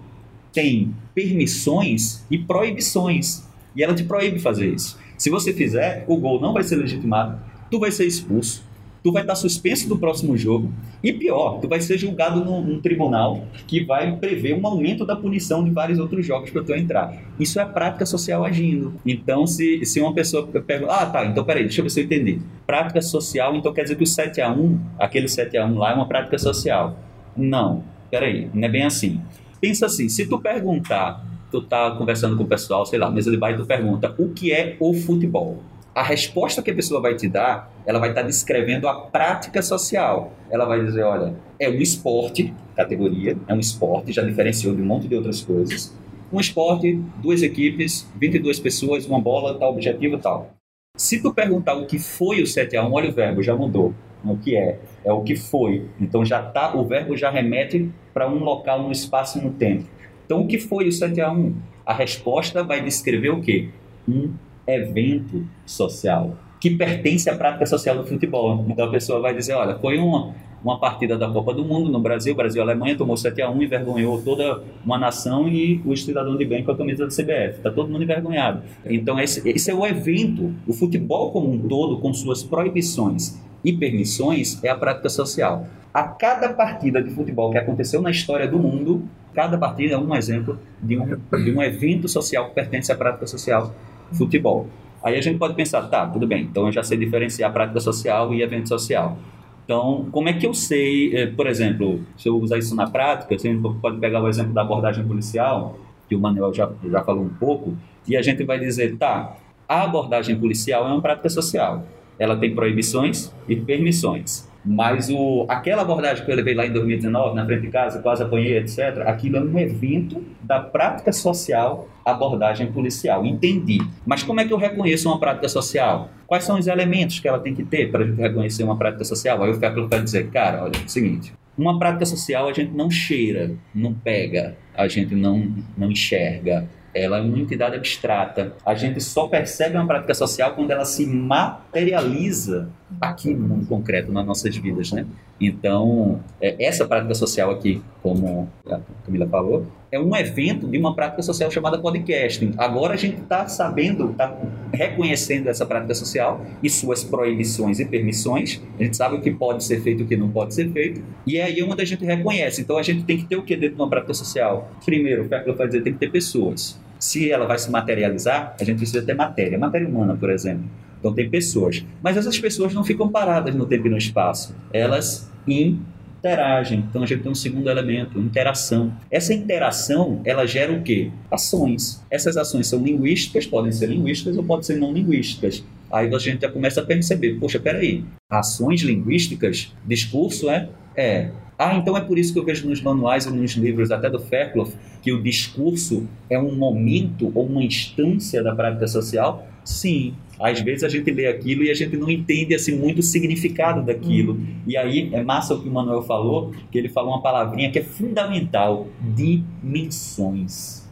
[0.53, 3.43] tem permissões e proibições.
[3.75, 4.97] E ela te proíbe fazer isso.
[5.17, 7.37] Se você fizer, o gol não vai ser legitimado,
[7.69, 8.63] tu vai ser expulso
[9.05, 10.73] tu vai estar suspenso do próximo jogo.
[11.03, 15.15] E pior, tu vai ser julgado num, num tribunal que vai prever um aumento da
[15.15, 17.15] punição de vários outros jogos para tu entrar.
[17.39, 18.95] Isso é prática social agindo.
[19.05, 22.05] Então, se, se uma pessoa pergunta, ah, tá, então peraí, deixa eu ver se eu
[22.05, 22.41] entendi.
[22.65, 25.91] Prática social, então quer dizer que o 7 a 1 aquele 7 a 1 lá
[25.91, 26.97] é uma prática social.
[27.37, 29.21] Não, peraí, não é bem assim.
[29.61, 33.37] Pensa assim, se tu perguntar, tu tá conversando com o pessoal, sei lá, mesa de
[33.37, 35.61] bar e tu pergunta, o que é o futebol?
[35.95, 40.33] A resposta que a pessoa vai te dar, ela vai estar descrevendo a prática social.
[40.51, 44.85] Ela vai dizer, olha, é um esporte, categoria, é um esporte, já diferenciou de um
[44.85, 45.95] monte de outras coisas.
[46.33, 50.49] Um esporte, duas equipes, 22 pessoas, uma bola, tal objetivo, tal.
[50.97, 53.95] Se tu perguntar o que foi o 7 a 1, olha o verbo, já mudou.
[54.21, 54.79] O que é?
[55.05, 55.85] É o que foi.
[55.99, 59.85] Então já tá, o verbo já remete para um local, no espaço e no tempo.
[60.25, 61.55] Então o que foi o 7 a 1?
[61.85, 63.69] A resposta vai descrever o quê?
[64.09, 64.33] Um
[64.67, 68.65] evento social que pertence à prática social do futebol.
[68.67, 71.99] Então a pessoa vai dizer, olha, foi uma, uma partida da Copa do Mundo no
[71.99, 76.43] Brasil, Brasil Alemanha tomou 7 a 1 envergonhou toda uma nação e o cidadão de
[76.43, 77.57] bem com a camisa da CBF.
[77.57, 78.63] Está todo mundo envergonhado.
[78.83, 80.55] Então esse, esse é o evento.
[80.65, 85.67] O futebol como um todo, com suas proibições e permissões, é a prática social.
[85.93, 89.03] A cada partida de futebol que aconteceu na história do mundo,
[89.35, 93.27] cada partida é um exemplo de um, de um evento social que pertence à prática
[93.27, 93.71] social
[94.13, 94.67] futebol.
[95.03, 98.33] Aí a gente pode pensar, tá, tudo bem, então eu já sei diferenciar prática social
[98.33, 99.17] e evento social.
[99.63, 103.37] Então, como é que eu sei, eh, por exemplo, se eu usar isso na prática,
[103.37, 107.29] você pode pegar o exemplo da abordagem policial, que o Manuel já, já falou um
[107.29, 107.75] pouco,
[108.07, 109.35] e a gente vai dizer, tá,
[109.67, 111.83] a abordagem policial é uma prática social.
[112.19, 114.47] Ela tem proibições e permissões.
[114.65, 118.23] Mas o, aquela abordagem que eu levei lá em 2019, na frente de casa, quase
[118.23, 123.25] apanhei, etc., aquilo é um evento da prática social abordagem policial.
[123.25, 123.79] Entendi.
[124.05, 126.09] Mas como é que eu reconheço uma prática social?
[126.27, 129.43] Quais são os elementos que ela tem que ter para reconhecer uma prática social?
[129.43, 132.71] Aí o Feclo vai dizer, cara, olha, é o seguinte, uma prática social a gente
[132.73, 138.53] não cheira, não pega, a gente não, não enxerga, ela é uma entidade abstrata.
[138.65, 142.69] A gente só percebe uma prática social quando ela se materializa
[143.01, 145.05] aqui no mundo concreto, nas nossas vidas, né?
[145.39, 150.95] Então, é, essa prática social aqui, como a Camila falou, é um evento de uma
[150.95, 152.53] prática social chamada podcasting.
[152.57, 154.37] Agora a gente está sabendo, está
[154.71, 158.61] reconhecendo essa prática social e suas proibições e permissões.
[158.79, 161.01] A gente sabe o que pode ser feito e o que não pode ser feito.
[161.25, 162.61] E é aí onde a gente reconhece.
[162.61, 164.69] Então a gente tem que ter o que dentro de uma prática social?
[164.85, 166.79] Primeiro, o Ferkel vai dizer, tem que ter pessoas.
[166.99, 170.65] Se ela vai se materializar, a gente precisa ter matéria, matéria humana, por exemplo.
[171.05, 171.85] Então tem pessoas.
[172.01, 174.55] Mas essas pessoas não ficam paradas no tempo e no espaço.
[174.73, 176.83] Elas interagem.
[176.89, 178.91] Então a gente tem um segundo elemento, interação.
[179.11, 181.11] Essa interação, ela gera o quê?
[181.29, 182.03] Ações.
[182.09, 185.63] Essas ações são linguísticas, podem ser linguísticas ou podem ser não linguísticas.
[185.91, 191.75] Aí a gente já começa a perceber, poxa, peraí, ações linguísticas, discurso é, é ah,
[191.75, 194.73] então é por isso que eu vejo nos manuais e nos livros até do Fairclough
[195.01, 199.47] que o discurso é um momento ou uma instância da prática social?
[199.63, 200.15] Sim.
[200.39, 203.81] Às vezes a gente lê aquilo e a gente não entende assim muito o significado
[203.83, 204.33] daquilo.
[204.33, 204.55] Uhum.
[204.67, 207.79] E aí é massa o que o Manuel falou, que ele falou uma palavrinha que
[207.79, 210.85] é fundamental: dimensões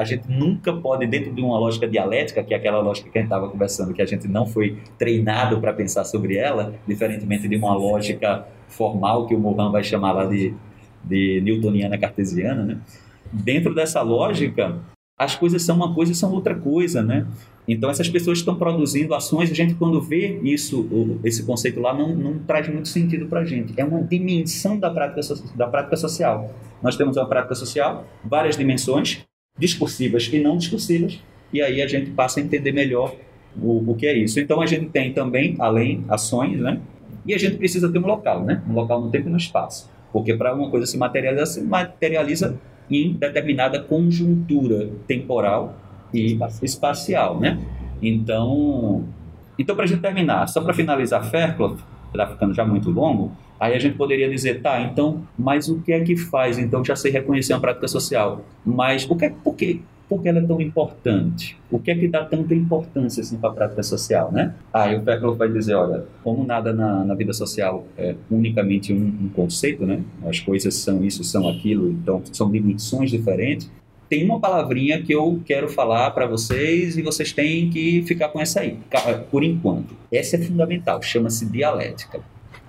[0.00, 3.20] a gente nunca pode, dentro de uma lógica dialética, que é aquela lógica que a
[3.20, 7.56] gente estava conversando, que a gente não foi treinado para pensar sobre ela, diferentemente de
[7.56, 10.54] uma lógica formal que o Mohan vai chamar lá de,
[11.04, 12.78] de newtoniana cartesiana, né?
[13.32, 14.78] Dentro dessa lógica,
[15.18, 17.26] as coisas são uma coisa e são outra coisa, né?
[17.72, 20.88] Então essas pessoas estão produzindo ações, a gente quando vê isso,
[21.22, 23.72] esse conceito lá, não, não traz muito sentido para a gente.
[23.76, 25.20] É uma dimensão da prática,
[25.54, 26.52] da prática social.
[26.82, 29.24] Nós temos uma prática social, várias dimensões,
[29.56, 31.20] discursivas e não discursivas,
[31.52, 33.14] e aí a gente passa a entender melhor
[33.56, 34.40] o, o que é isso.
[34.40, 36.80] Então a gente tem também, além ações, né?
[37.24, 38.64] E a gente precisa ter um local, né?
[38.68, 39.88] Um local no tempo e no espaço.
[40.12, 42.58] Porque para uma coisa se materializar, se materializa
[42.90, 45.76] em determinada conjuntura temporal
[46.12, 47.58] e espacial, né?
[48.02, 49.04] Então,
[49.58, 51.76] então para a gente terminar, só para finalizar Fairclough,
[52.12, 55.92] está ficando já muito longo, Aí a gente poderia dizer, tá, então, mas o que
[55.92, 56.58] é que faz?
[56.58, 58.42] Então, já sei reconhecer uma prática social.
[58.64, 59.80] Mas o que é, por quê?
[60.08, 61.58] Por que ela é tão importante?
[61.70, 64.54] O que é que dá tanta importância assim, para a prática social, né?
[64.72, 68.96] Aí o Peckel vai dizer, olha, como nada na, na vida social é unicamente um,
[68.96, 70.00] um conceito, né?
[70.26, 73.70] As coisas são isso, são aquilo, então são dimensões diferentes
[74.10, 78.38] tem uma palavrinha que eu quero falar para vocês e vocês têm que ficar com
[78.38, 78.76] essa aí,
[79.30, 79.96] por enquanto.
[80.12, 82.20] Essa é fundamental, chama-se dialética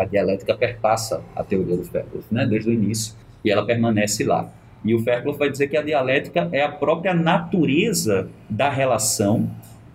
[0.01, 3.13] a dialética perpassa a teoria do Fairclough, né, desde o início,
[3.45, 4.51] e ela permanece lá.
[4.83, 9.49] E o Fairclough vai dizer que a dialética é a própria natureza da relação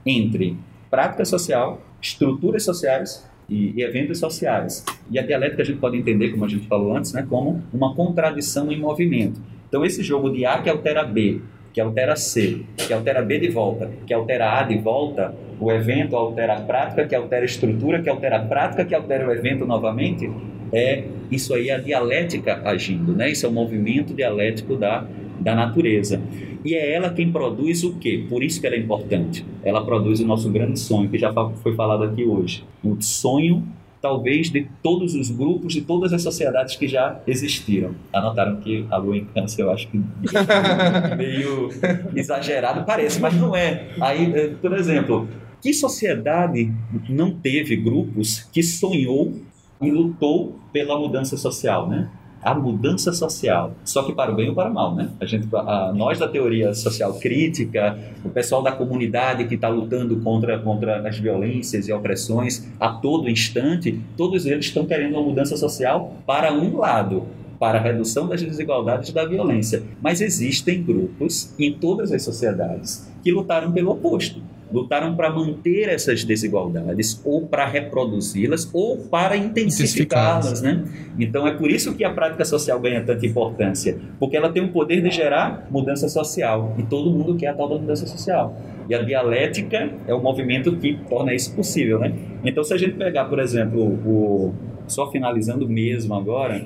[0.04, 0.56] entre
[0.88, 4.84] prática social, estruturas sociais e, eventos sociais.
[5.10, 7.94] E a dialética a gente pode entender, como a gente falou antes, né, como uma
[7.94, 9.40] contradição em movimento.
[9.76, 13.50] Então esse jogo de A que altera B, que altera C, que altera B de
[13.50, 18.00] volta, que altera A de volta, o evento altera a prática, que altera a estrutura,
[18.00, 20.30] que altera a prática, que altera o evento novamente,
[20.72, 23.30] é isso aí é a dialética agindo, né?
[23.30, 25.06] Isso é o movimento dialético da,
[25.40, 26.22] da natureza.
[26.64, 28.24] E é ela quem produz o quê?
[28.30, 29.44] Por isso que ela é importante.
[29.62, 32.64] Ela produz o nosso grande sonho, que já foi falado aqui hoje.
[32.82, 33.62] O sonho
[34.00, 37.94] talvez de todos os grupos, de todas as sociedades que já existiram.
[38.12, 39.98] Anotaram que a lua em câncer eu acho que
[41.16, 41.70] meio
[42.14, 43.88] exagerado parece, mas não é.
[44.00, 45.28] Aí, eh, por exemplo,
[45.60, 46.72] que sociedade
[47.08, 49.34] não teve grupos que sonhou
[49.80, 52.08] e lutou pela mudança social, né?
[52.42, 55.10] A mudança social, só que para o bem ou para o mal, né?
[55.20, 60.16] A gente, a, nós da teoria social crítica, o pessoal da comunidade que está lutando
[60.20, 65.56] contra, contra as violências e opressões a todo instante, todos eles estão querendo uma mudança
[65.56, 67.26] social para um lado,
[67.58, 69.82] para a redução das desigualdades e da violência.
[70.00, 74.40] Mas existem grupos em todas as sociedades que lutaram pelo oposto
[74.72, 80.84] lutaram para manter essas desigualdades ou para reproduzi-las ou para intensificá-las, né?
[81.18, 84.68] Então é por isso que a prática social ganha tanta importância, porque ela tem o
[84.72, 88.56] poder de gerar mudança social e todo mundo quer a tal da mudança social.
[88.88, 92.12] E a dialética é o movimento que torna isso possível, né?
[92.44, 94.54] Então se a gente pegar, por exemplo, o
[94.88, 96.64] só finalizando mesmo agora,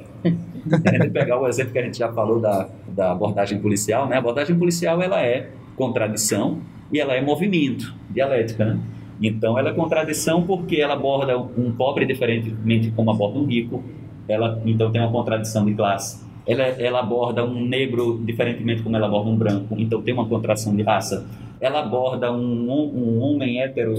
[0.65, 4.17] gente pegar o exemplo que a gente já falou da, da abordagem policial, né?
[4.17, 6.59] A abordagem policial ela é contradição
[6.93, 8.81] e ela é movimento, dialética, né?
[9.23, 13.83] Então ela é contradição porque ela aborda um pobre diferentemente como aborda um rico,
[14.29, 16.29] ela então tem uma contradição de classe.
[16.47, 20.75] Ela, ela aborda um negro diferentemente como ela aborda um branco, então tem uma contradição
[20.75, 21.27] de raça
[21.61, 23.95] ela aborda um, um homem hétero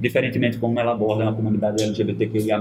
[0.00, 2.60] diferentemente como ela aborda na comunidade LGBTQIA+.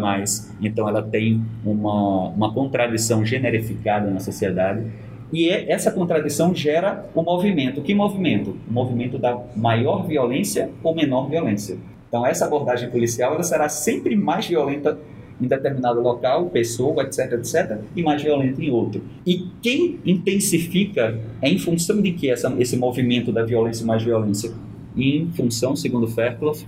[0.62, 4.86] Então ela tem uma, uma contradição generificada na sociedade.
[5.32, 7.82] E é, essa contradição gera o um movimento.
[7.82, 8.56] Que movimento?
[8.70, 11.78] O movimento da maior violência ou menor violência.
[12.08, 14.98] Então essa abordagem policial ela será sempre mais violenta
[15.42, 19.02] em determinado local, pessoa, etc, etc, e mais violento em outro.
[19.26, 24.52] E quem intensifica é em função de que essa, esse movimento da violência mais violência?
[24.96, 26.60] Em função, segundo Fairclough,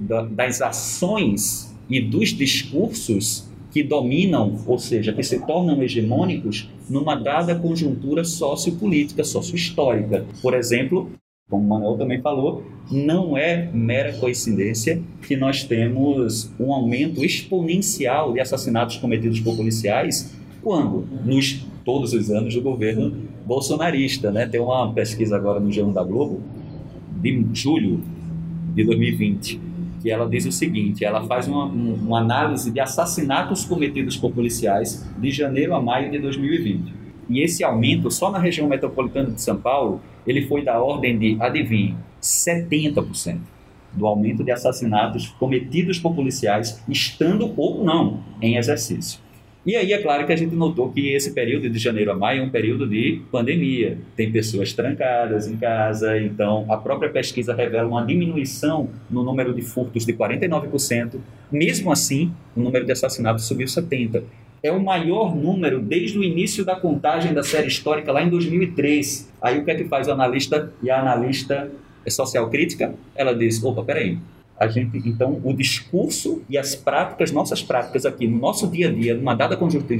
[0.00, 7.14] da, das ações e dos discursos que dominam, ou seja, que se tornam hegemônicos numa
[7.14, 10.24] dada conjuntura sociopolítica, sociohistórica.
[10.40, 11.10] Por exemplo,
[11.50, 18.32] como o Manuel também falou, não é mera coincidência que nós temos um aumento exponencial
[18.32, 21.06] de assassinatos cometidos por policiais quando?
[21.22, 24.30] Nos todos os anos do governo bolsonarista.
[24.30, 24.46] Né?
[24.46, 26.40] Tem uma pesquisa agora no G1 da Globo,
[27.20, 28.00] de julho
[28.74, 29.60] de 2020,
[30.06, 35.04] que ela diz o seguinte: ela faz uma, uma análise de assassinatos cometidos por policiais
[35.18, 36.94] de janeiro a maio de 2020.
[37.28, 41.36] E esse aumento, só na região metropolitana de São Paulo, ele foi da ordem de,
[41.40, 43.40] adivinhe, 70%
[43.92, 49.18] do aumento de assassinatos cometidos por policiais, estando ou não em exercício.
[49.66, 52.42] E aí é claro que a gente notou que esse período de janeiro a maio
[52.42, 53.98] é um período de pandemia.
[54.14, 59.62] Tem pessoas trancadas em casa, então a própria pesquisa revela uma diminuição no número de
[59.62, 61.16] furtos de 49%.
[61.50, 64.22] Mesmo assim, o número de assassinatos subiu 70%
[64.62, 69.32] é o maior número desde o início da contagem da série histórica lá em 2003.
[69.40, 71.70] Aí o que é que faz o analista e a analista
[72.08, 72.94] social crítica?
[73.14, 74.18] Ela diz: opa, peraí.
[74.58, 78.92] A gente, então, o discurso e as práticas, nossas práticas aqui no nosso dia a
[78.92, 79.98] dia, numa dada conjuntura,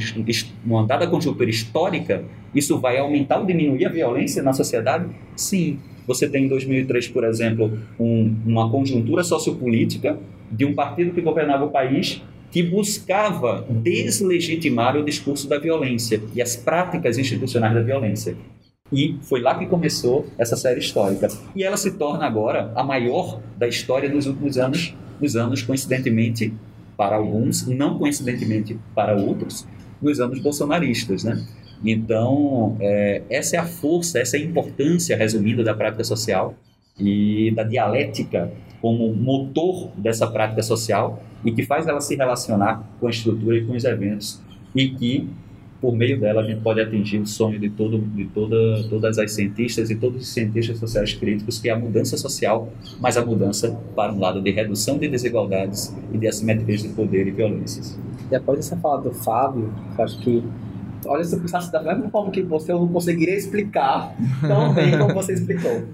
[0.64, 5.06] numa dada conjuntura histórica, isso vai aumentar ou diminuir a violência na sociedade?
[5.36, 5.78] Sim.
[6.06, 10.18] Você tem em 2003, por exemplo, um, uma conjuntura sociopolítica
[10.50, 16.40] de um partido que governava o país que buscava deslegitimar o discurso da violência e
[16.40, 18.36] as práticas institucionais da violência.
[18.92, 21.28] E foi lá que começou essa série histórica.
[21.54, 26.54] E ela se torna agora a maior da história dos últimos anos, nos anos, coincidentemente,
[26.96, 29.66] para alguns, não coincidentemente para outros,
[30.00, 31.44] nos anos bolsonaristas, né?
[31.84, 36.54] Então, é, essa é a força, essa é a importância resumida da prática social
[36.98, 43.06] e da dialética como motor dessa prática social e que faz ela se relacionar com
[43.06, 44.40] a estrutura e com os eventos
[44.74, 45.28] e que
[45.80, 48.56] por meio dela a gente pode atingir o sonho de, todo, de toda,
[48.88, 52.68] todas as cientistas e todos os cientistas sociais críticos que é a mudança social,
[53.00, 57.26] mas a mudança para um lado de redução de desigualdades e de assimetrias de poder
[57.26, 57.98] e violências.
[58.30, 60.42] Depois dessa fala do Fábio, eu acho que
[61.06, 64.98] olha, se eu pensasse da mesma forma que você, eu não conseguiria explicar tão bem
[64.98, 65.84] como você explicou.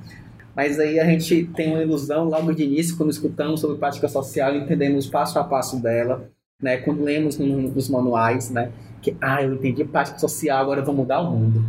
[0.54, 4.54] Mas aí a gente tem uma ilusão logo de início, quando escutamos sobre prática social,
[4.54, 6.76] entendemos passo a passo dela, né?
[6.76, 8.70] Quando lemos nos manuais, né?
[9.02, 11.62] Que, ah, eu entendi prática social, agora eu vou mudar o mundo.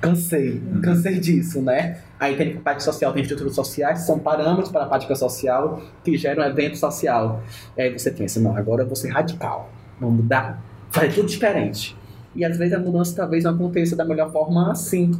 [0.00, 0.80] Cansei, uhum.
[0.80, 1.98] cansei disso, né?
[2.18, 6.16] Aí tem que prática social, tem estruturas sociais, são parâmetros para a prática social que
[6.16, 7.42] geram um evento social.
[7.76, 11.94] E aí você pensa, não, agora eu vou ser radical, vou mudar, fazer tudo diferente.
[12.34, 15.12] E às vezes a mudança talvez não aconteça da melhor forma assim,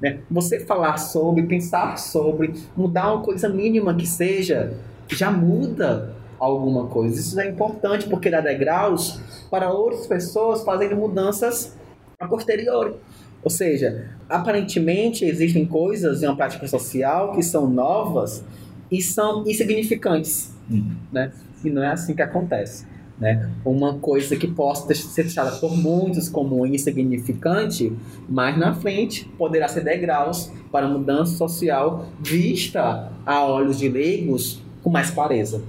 [0.00, 0.20] né?
[0.30, 4.72] Você falar sobre, pensar sobre, mudar uma coisa mínima que seja,
[5.08, 7.18] já muda alguma coisa.
[7.18, 11.76] Isso é importante porque dá degraus para outras pessoas fazendo mudanças
[12.18, 12.94] a posteriori.
[13.42, 18.44] Ou seja, aparentemente existem coisas em uma prática social que são novas
[18.90, 20.96] e são insignificantes, uhum.
[21.12, 21.32] né?
[21.64, 22.86] E não é assim que acontece
[23.22, 23.48] né?
[23.64, 27.92] Uma coisa que possa ser deixada por muitos como insignificante,
[28.28, 34.90] mas na frente poderá ser degraus para mudança social vista a olhos de leigos com
[34.90, 35.62] mais clareza.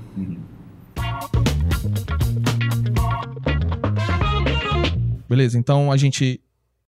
[5.34, 6.40] Beleza, então a gente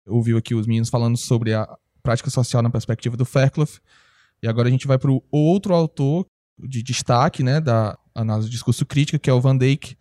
[0.07, 1.67] ouviu aqui os meninos falando sobre a
[2.03, 3.81] prática social na perspectiva do Fairclough.
[4.43, 6.27] E agora a gente vai para o outro autor
[6.59, 9.97] de destaque, né, da análise de discurso crítica, que é o Van Dijk.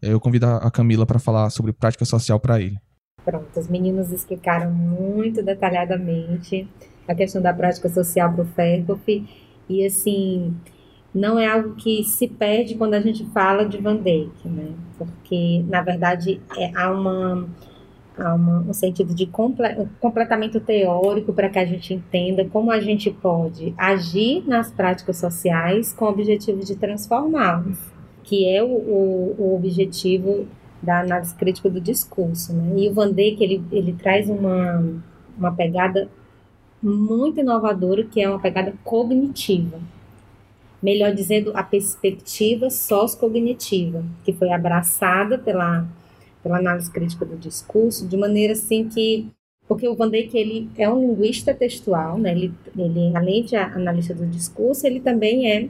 [0.00, 2.78] Eu convido a Camila para falar sobre prática social para ele.
[3.22, 6.66] Pronto, os meninos explicaram muito detalhadamente
[7.06, 9.28] a questão da prática social para o Ferkoff.
[9.68, 10.56] E assim,
[11.14, 14.72] não é algo que se perde quando a gente fala de Van Dijk, né?
[14.96, 17.46] Porque, na verdade, é, há, uma,
[18.18, 23.10] há um sentido de comple, completamento teórico para que a gente entenda como a gente
[23.10, 27.78] pode agir nas práticas sociais com o objetivo de transformá-las,
[28.22, 30.46] que é o, o, o objetivo
[30.80, 32.52] da análise crítica do discurso.
[32.52, 32.82] Né?
[32.82, 34.84] E o Van Dijk, ele, ele traz uma,
[35.36, 36.08] uma pegada
[36.82, 39.78] muito inovadora, que é uma pegada cognitiva.
[40.82, 45.86] Melhor dizendo, a perspectiva sociocognitiva, que foi abraçada pela,
[46.44, 49.28] pela análise crítica do discurso, de maneira assim que
[49.66, 52.32] porque o Van Dijk ele é um linguista textual, né?
[52.32, 55.68] ele, ele além de analista do discurso, ele também é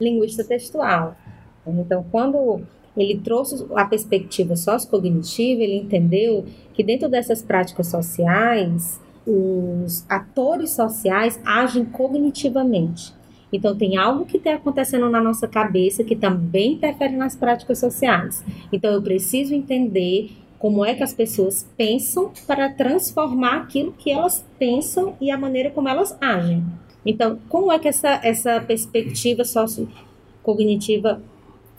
[0.00, 1.16] linguista textual.
[1.64, 2.62] Então, quando
[2.96, 6.44] ele trouxe a perspectiva sociocognitiva, ele entendeu
[6.74, 13.14] que dentro dessas práticas sociais, os atores sociais agem cognitivamente.
[13.52, 18.44] Então, tem algo que está acontecendo na nossa cabeça que também interfere nas práticas sociais.
[18.72, 24.44] Então, eu preciso entender como é que as pessoas pensam para transformar aquilo que elas
[24.58, 26.62] pensam e a maneira como elas agem.
[27.04, 31.22] Então, como é que essa, essa perspectiva sociocognitiva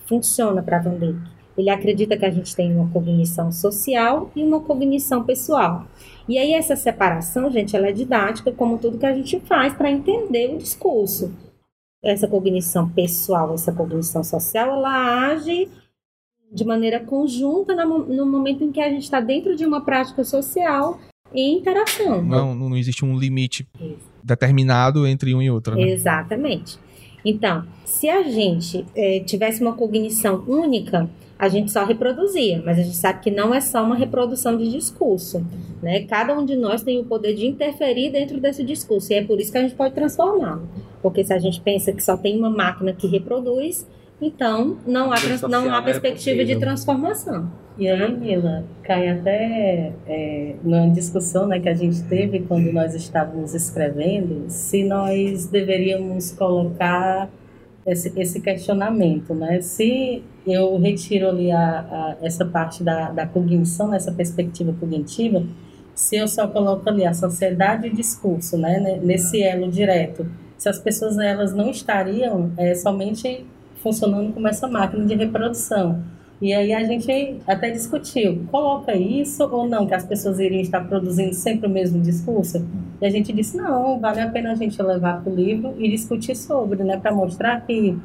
[0.07, 1.19] funciona para Van Dijk.
[1.57, 5.86] Ele acredita que a gente tem uma cognição social e uma cognição pessoal.
[6.28, 9.91] E aí essa separação, gente, ela é didática, como tudo que a gente faz para
[9.91, 11.32] entender o discurso.
[12.04, 15.70] Essa cognição pessoal, essa cognição social, ela age
[16.52, 20.99] de maneira conjunta no momento em que a gente está dentro de uma prática social
[21.34, 22.22] em interação.
[22.22, 24.12] Não, não existe um limite Isso.
[24.24, 25.76] determinado entre um e outro.
[25.76, 25.84] Né?
[25.89, 26.78] Exatamente.
[27.24, 32.84] Então, se a gente é, tivesse uma cognição única, a gente só reproduzia, mas a
[32.84, 35.43] gente sabe que não é só uma reprodução de discurso,
[35.82, 36.04] né?
[36.04, 39.39] Cada um de nós tem o poder de interferir dentro desse discurso e é por
[39.39, 40.68] isso que a gente pode transformá-lo.
[41.02, 43.88] Porque se a gente pensa que só tem uma máquina que reproduz,
[44.22, 45.18] então não há,
[45.49, 47.52] não há é perspectiva de transformação.
[47.78, 52.93] E aí, Mila, cai até é, numa discussão né, que a gente teve quando nós
[52.93, 57.30] estávamos escrevendo, se nós deveríamos colocar
[57.86, 59.62] esse, esse questionamento, né?
[59.62, 65.43] Se eu retiro ali a, a, essa parte da, da cognição, essa perspectiva cognitiva,
[65.95, 70.26] se eu só coloco ali a sociedade e discurso, né, nesse elo direto,
[70.62, 73.43] se as pessoas elas não estariam é, somente
[73.78, 76.03] funcionando como essa máquina de reprodução,
[76.39, 80.82] e aí a gente até discutiu, coloca isso ou não, que as pessoas iriam estar
[80.82, 82.64] produzindo sempre o mesmo discurso?
[83.01, 85.89] E a gente disse, não, vale a pena a gente levar para o livro e
[85.89, 87.97] discutir sobre, né, para mostrar que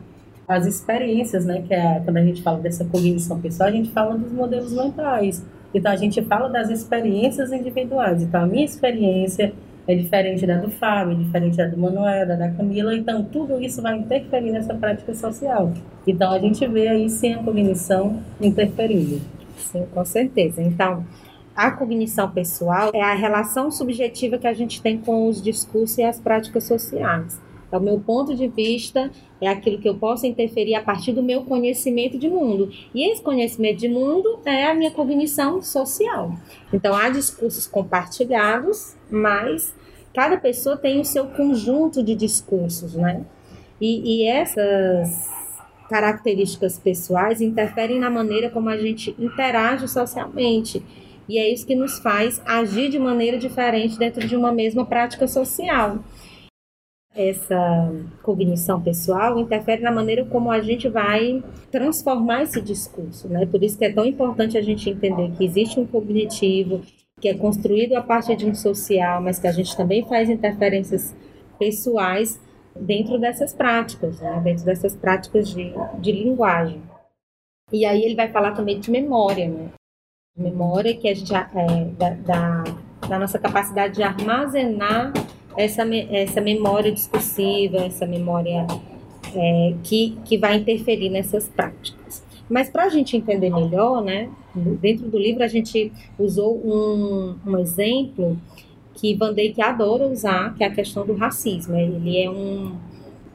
[0.48, 4.16] as experiências, né, que é quando a gente fala dessa cognição pessoal, a gente fala
[4.16, 5.44] dos modelos mentais.
[5.74, 8.22] Então a gente fala das experiências individuais.
[8.22, 9.52] Então a minha experiência
[9.87, 13.61] é diferente da do Fábio, é diferente da do Manuel, da da Camila, então tudo
[13.61, 15.72] isso vai interferir nessa prática social.
[16.07, 19.20] Então a gente vê aí sim a cognição interferindo.
[19.57, 20.62] Sim, com certeza.
[20.62, 21.05] Então,
[21.55, 26.03] a cognição pessoal é a relação subjetiva que a gente tem com os discursos e
[26.03, 27.41] as práticas sociais.
[27.70, 29.10] É o meu ponto de vista,
[29.40, 32.70] é aquilo que eu posso interferir a partir do meu conhecimento de mundo.
[32.94, 36.32] E esse conhecimento de mundo é a minha cognição social.
[36.72, 39.74] Então, há discursos compartilhados, mas
[40.14, 43.24] cada pessoa tem o seu conjunto de discursos, né?
[43.80, 45.28] E, e essas
[45.90, 50.82] características pessoais interferem na maneira como a gente interage socialmente.
[51.28, 55.26] E é isso que nos faz agir de maneira diferente dentro de uma mesma prática
[55.26, 55.98] social
[57.16, 57.90] essa
[58.22, 63.46] cognição pessoal interfere na maneira como a gente vai transformar esse discurso, né?
[63.46, 66.82] Por isso que é tão importante a gente entender que existe um cognitivo
[67.18, 71.16] que é construído a partir de um social, mas que a gente também faz interferências
[71.58, 72.38] pessoais
[72.78, 74.38] dentro dessas práticas, né?
[74.44, 76.82] dentro dessas práticas de, de linguagem.
[77.72, 79.70] E aí ele vai falar também de memória, né?
[80.36, 82.64] Memória que a gente é, da, da,
[83.08, 85.14] da nossa capacidade de armazenar
[85.57, 88.66] essa, essa memória discursiva, essa memória
[89.34, 92.24] é, que, que vai interferir nessas práticas.
[92.48, 94.30] Mas para a gente entender melhor, né,
[94.80, 98.38] dentro do livro a gente usou um, um exemplo
[98.94, 101.76] que Van Dijk adora usar, que é a questão do racismo.
[101.76, 102.76] Ele é um,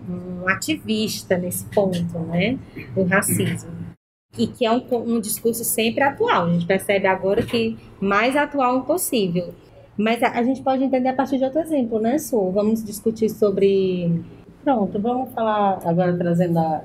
[0.10, 2.58] um ativista nesse ponto, né,
[2.96, 3.70] do racismo.
[4.38, 6.46] E que é um, um discurso sempre atual.
[6.46, 9.54] A gente percebe agora que mais atual impossível
[9.98, 12.52] Mas a, a, gente pode entender a partir de outro exemplo, né, Su?
[12.52, 14.24] Vamos discutir sobre.
[14.64, 16.82] Pronto, vamos falar agora trazendo a,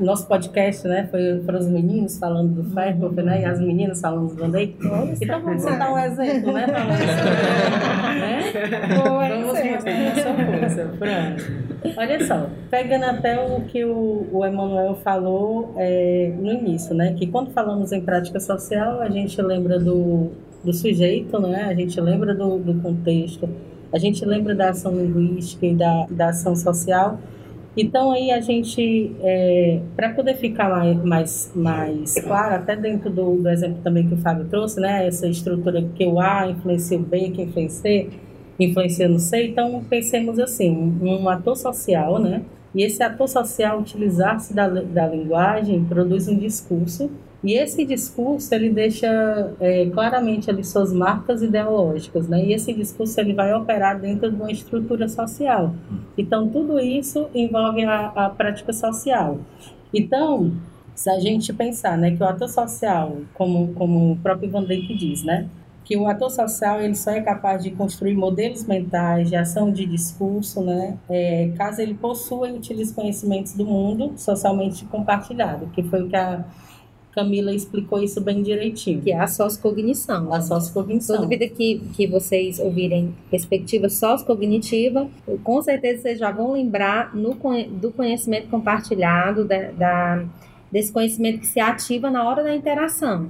[0.00, 4.28] nosso podcast, né, foi para os meninos falando do Ferro, né, e as meninas falando
[4.28, 4.76] do Bandei.
[5.20, 8.42] Então vamos dar um exemplo, né, né?
[9.04, 10.90] Vamos mostrar nossa força.
[10.98, 11.98] Pronto.
[11.98, 17.26] Olha só, pegando até o que o, o Emanuel falou é, no início, né, que
[17.26, 20.30] quando falamos em prática social, a gente lembra do,
[20.64, 23.48] do sujeito, né, a gente lembra do, do contexto,
[23.92, 27.18] a gente lembra da ação linguística e da, da ação social,
[27.76, 30.68] então aí a gente, é, para poder ficar
[31.04, 35.26] mais, mais claro, até dentro do, do, exemplo também que o Fábio trouxe, né, essa
[35.26, 38.08] estrutura que o A influencia o B, que influencia,
[38.58, 42.42] influencia no C, então pensemos assim, um, um ator social, né,
[42.74, 47.10] e esse ator social utilizar-se da, da linguagem produz um discurso
[47.42, 52.44] e esse discurso ele deixa é, claramente ali suas marcas ideológicas, né?
[52.44, 55.74] E esse discurso ele vai operar dentro de uma estrutura social.
[56.18, 59.38] Então tudo isso envolve a, a prática social.
[59.92, 60.52] Então,
[60.94, 64.94] se a gente pensar, né, que o ator social, como como o próprio Van Dijk
[64.94, 65.48] diz, né,
[65.82, 69.86] que o ator social ele só é capaz de construir modelos mentais de ação de
[69.86, 76.02] discurso, né, é, caso ele possua e utilize conhecimentos do mundo socialmente compartilhado, que foi
[76.02, 76.44] o que a
[77.12, 79.02] Camila explicou isso bem direitinho.
[79.02, 80.32] Que é a sociocognição.
[80.32, 81.16] A sociocognição.
[81.16, 85.08] Toda vida que, que vocês ouvirem perspectiva sociocognitiva,
[85.42, 87.36] com certeza vocês já vão lembrar no,
[87.70, 90.24] do conhecimento compartilhado, da, da,
[90.70, 93.28] desse conhecimento que se ativa na hora da interação.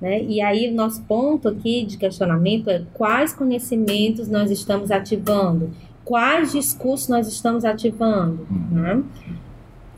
[0.00, 0.22] Né?
[0.22, 5.70] E aí, o nosso ponto aqui de questionamento é quais conhecimentos nós estamos ativando,
[6.04, 8.46] quais discursos nós estamos ativando.
[8.70, 9.02] Né?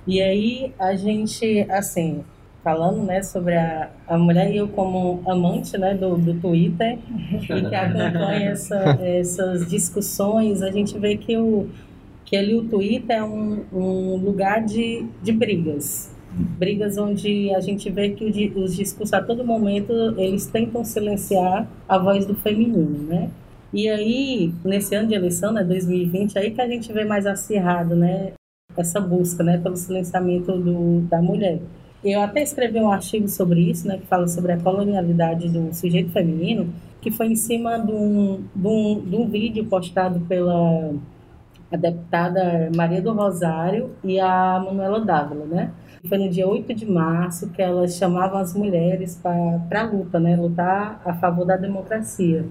[0.06, 2.24] E aí, a gente, assim,
[2.62, 6.98] falando né, sobre a, a mulher e eu como amante né, do, do Twitter
[7.32, 11.68] e que acompanha essa, essas discussões, a gente vê que, o,
[12.24, 16.14] que ali o Twitter é um, um lugar de, de brigas.
[16.32, 21.98] Brigas onde a gente vê que os discursos a todo momento eles tentam silenciar a
[21.98, 23.30] voz do feminino, né?
[23.72, 27.94] E aí, nesse ano de eleição, né, 2020, aí que a gente vê mais acirrado,
[27.94, 28.32] né,
[28.76, 31.60] essa busca, né, pelo silenciamento do, da mulher.
[32.02, 36.10] Eu até escrevi um artigo sobre isso, né, que fala sobre a colonialidade do sujeito
[36.10, 40.94] feminino, que foi em cima de um, de um, de um vídeo postado pela
[41.72, 45.70] a deputada Maria do Rosário e a Manuela Dávila, né?
[46.08, 50.34] Foi no dia 8 de março que elas chamavam as mulheres para a luta, né?
[50.34, 52.44] Lutar a favor da democracia.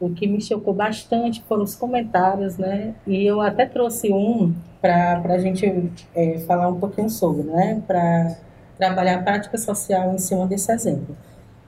[0.00, 2.94] O que me chocou bastante foram os comentários, né?
[3.06, 7.82] E eu até trouxe um para a gente é, falar um pouquinho sobre, né?
[7.86, 8.34] Para
[8.76, 11.16] trabalhar a prática social em cima desse exemplo.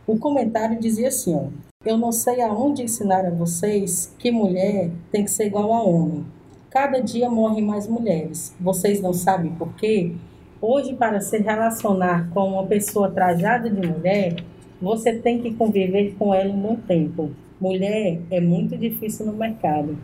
[0.06, 1.48] O comentário dizia assim: ó,
[1.84, 6.24] Eu não sei aonde ensinar a vocês que mulher tem que ser igual a homem.
[6.70, 8.54] Cada dia morrem mais mulheres.
[8.60, 10.12] Vocês não sabem por quê?
[10.60, 14.36] Hoje, para se relacionar com uma pessoa trajada de mulher,
[14.80, 17.30] você tem que conviver com ela um bom tempo.
[17.60, 19.98] Mulher é muito difícil no mercado.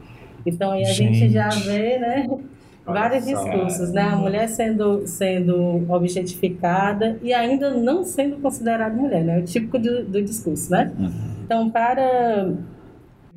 [0.44, 2.26] Então aí a gente, gente já vê, né?
[2.84, 4.02] Vários discursos, né?
[4.02, 9.38] A mulher sendo, sendo objetificada e ainda não sendo considerada mulher, né?
[9.38, 10.92] O típico do, do discurso, né?
[10.98, 11.10] Uhum.
[11.44, 12.52] Então, para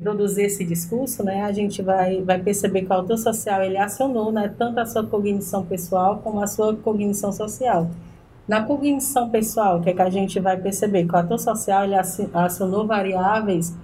[0.00, 4.30] produzir esse discurso, né, a gente vai, vai perceber que o autor social ele acionou,
[4.30, 7.88] né, tanto a sua cognição pessoal como a sua cognição social.
[8.46, 11.04] Na cognição pessoal, o que, é que a gente vai perceber?
[11.04, 11.96] Que o ator social ele
[12.32, 13.74] acionou variáveis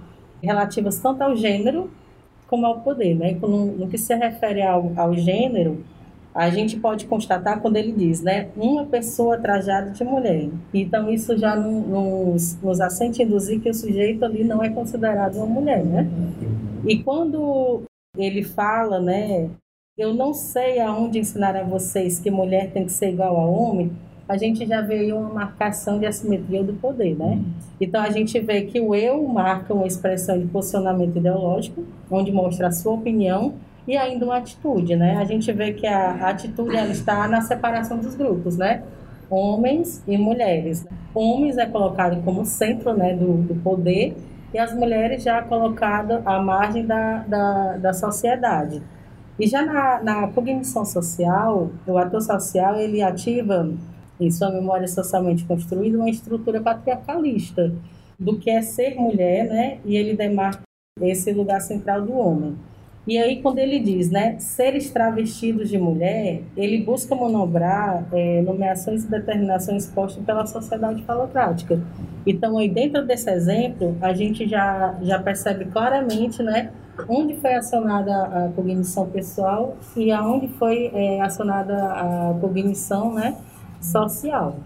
[0.41, 1.89] relativas tanto ao gênero
[2.53, 3.15] como ao poder.
[3.15, 3.35] Né?
[3.41, 5.83] No, no que se refere ao, ao gênero,
[6.35, 10.49] a gente pode constatar quando ele diz, né, uma pessoa trajada de mulher.
[10.71, 15.47] Então isso já nos, nos assente induzir que o sujeito ali não é considerado uma
[15.47, 16.07] mulher, né?
[16.85, 17.83] E quando
[18.15, 19.49] ele fala, né,
[19.97, 23.91] eu não sei aonde ensinar a vocês que mulher tem que ser igual a homem,
[24.27, 27.25] a gente já vê uma marcação de assimetria do poder, né?
[27.25, 27.45] Uhum.
[27.79, 32.67] Então a gente vê que o eu marca uma expressão de posicionamento ideológico, onde mostra
[32.67, 33.55] a sua opinião
[33.87, 35.17] e ainda uma atitude, né?
[35.17, 38.83] A gente vê que a atitude ela está na separação dos grupos, né?
[39.29, 40.85] Homens e mulheres.
[41.13, 44.15] Homens é colocado como centro, né, do, do poder
[44.53, 48.81] e as mulheres já colocadas à margem da, da, da sociedade.
[49.39, 53.71] E já na, na cognição social, o ator social ele ativa
[54.25, 57.73] em sua memória socialmente construída, uma estrutura patriarcalista
[58.19, 59.79] do que é ser mulher, né?
[59.85, 60.61] E ele demarca
[61.01, 62.55] esse lugar central do homem.
[63.05, 69.03] E aí, quando ele diz, né, seres travestidos de mulher, ele busca manobrar é, nomeações
[69.03, 71.81] e determinações postas pela sociedade falocrática.
[72.25, 76.71] Então, aí dentro desse exemplo, a gente já, já percebe claramente, né,
[77.09, 83.35] onde foi acionada a cognição pessoal e aonde foi é, acionada a cognição, né,
[83.85, 84.57] social.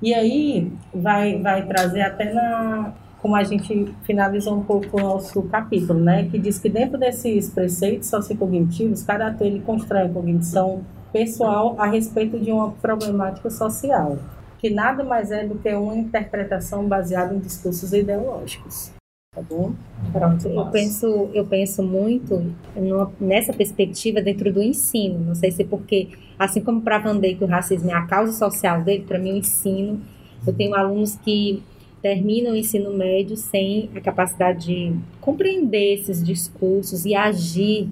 [0.00, 5.42] E aí vai, vai trazer até na, como a gente finalizou um pouco o nosso
[5.44, 10.82] capítulo, né, que diz que dentro desses preceitos sociocognitivos, cada ator ele constrói a cognição
[11.12, 14.18] pessoal a respeito de uma problemática social,
[14.58, 18.95] que nada mais é do que uma interpretação baseada em discursos ideológicos.
[19.36, 19.74] Tá bom?
[20.12, 20.48] Pronto.
[20.48, 22.42] Eu penso, eu penso muito
[22.74, 25.18] numa, nessa perspectiva dentro do ensino.
[25.18, 26.08] Não sei se é porque,
[26.38, 29.36] assim como para Van Dijk, o racismo é a causa social dele, para mim o
[29.36, 30.00] ensino.
[30.46, 31.62] Eu tenho alunos que
[32.00, 37.90] terminam o ensino médio sem a capacidade de compreender esses discursos e agir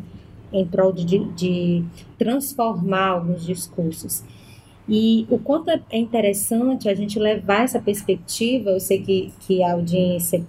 [0.51, 1.85] em prol de, de
[2.19, 4.25] transformar alguns discursos.
[4.89, 9.73] E o quanto é interessante a gente levar essa perspectiva, eu sei que, que a
[9.73, 10.43] audiência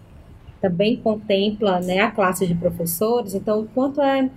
[0.66, 4.32] também contempla né, a classe de professores, então o quanto é,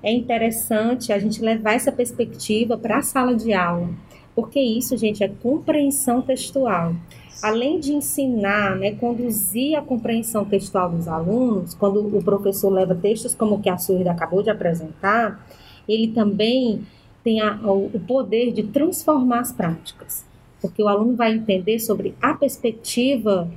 [0.00, 3.90] é interessante a gente levar essa perspectiva para a sala de aula,
[4.32, 6.94] porque isso, gente, é compreensão textual.
[7.42, 13.34] Além de ensinar, né, conduzir a compreensão textual dos alunos, quando o professor leva textos
[13.34, 15.44] como o que a Surda acabou de apresentar,
[15.88, 16.82] ele também
[17.24, 20.24] tem a, o poder de transformar as práticas,
[20.60, 23.50] porque o aluno vai entender sobre a perspectiva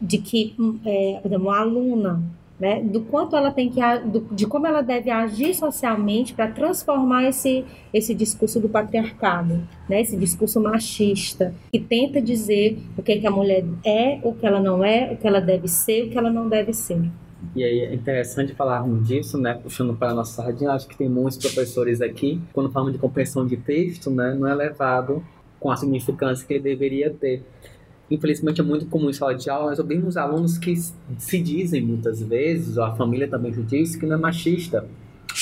[0.00, 2.22] de que hum, é, uma aluna
[2.58, 7.28] né, do quanto ela tem que do, de como ela deve agir socialmente para transformar
[7.28, 13.18] esse esse discurso do patriarcado, né, esse discurso machista que tenta dizer o que, é
[13.18, 16.10] que a mulher é, o que ela não é, o que ela deve ser, o
[16.10, 17.00] que ela não deve ser.
[17.54, 21.08] E aí é interessante falarmos disso, né, puxando para a nossa sardinha, acho que tem
[21.08, 25.24] muitos professores aqui, quando falamos de compreensão de texto, né, não é levado
[25.60, 27.44] com a significância que ele deveria ter
[28.10, 32.22] infelizmente é muito comum em sala de aula, nós ouvimos alunos que se dizem muitas
[32.22, 34.84] vezes, ou a família também se diz, que não é machista,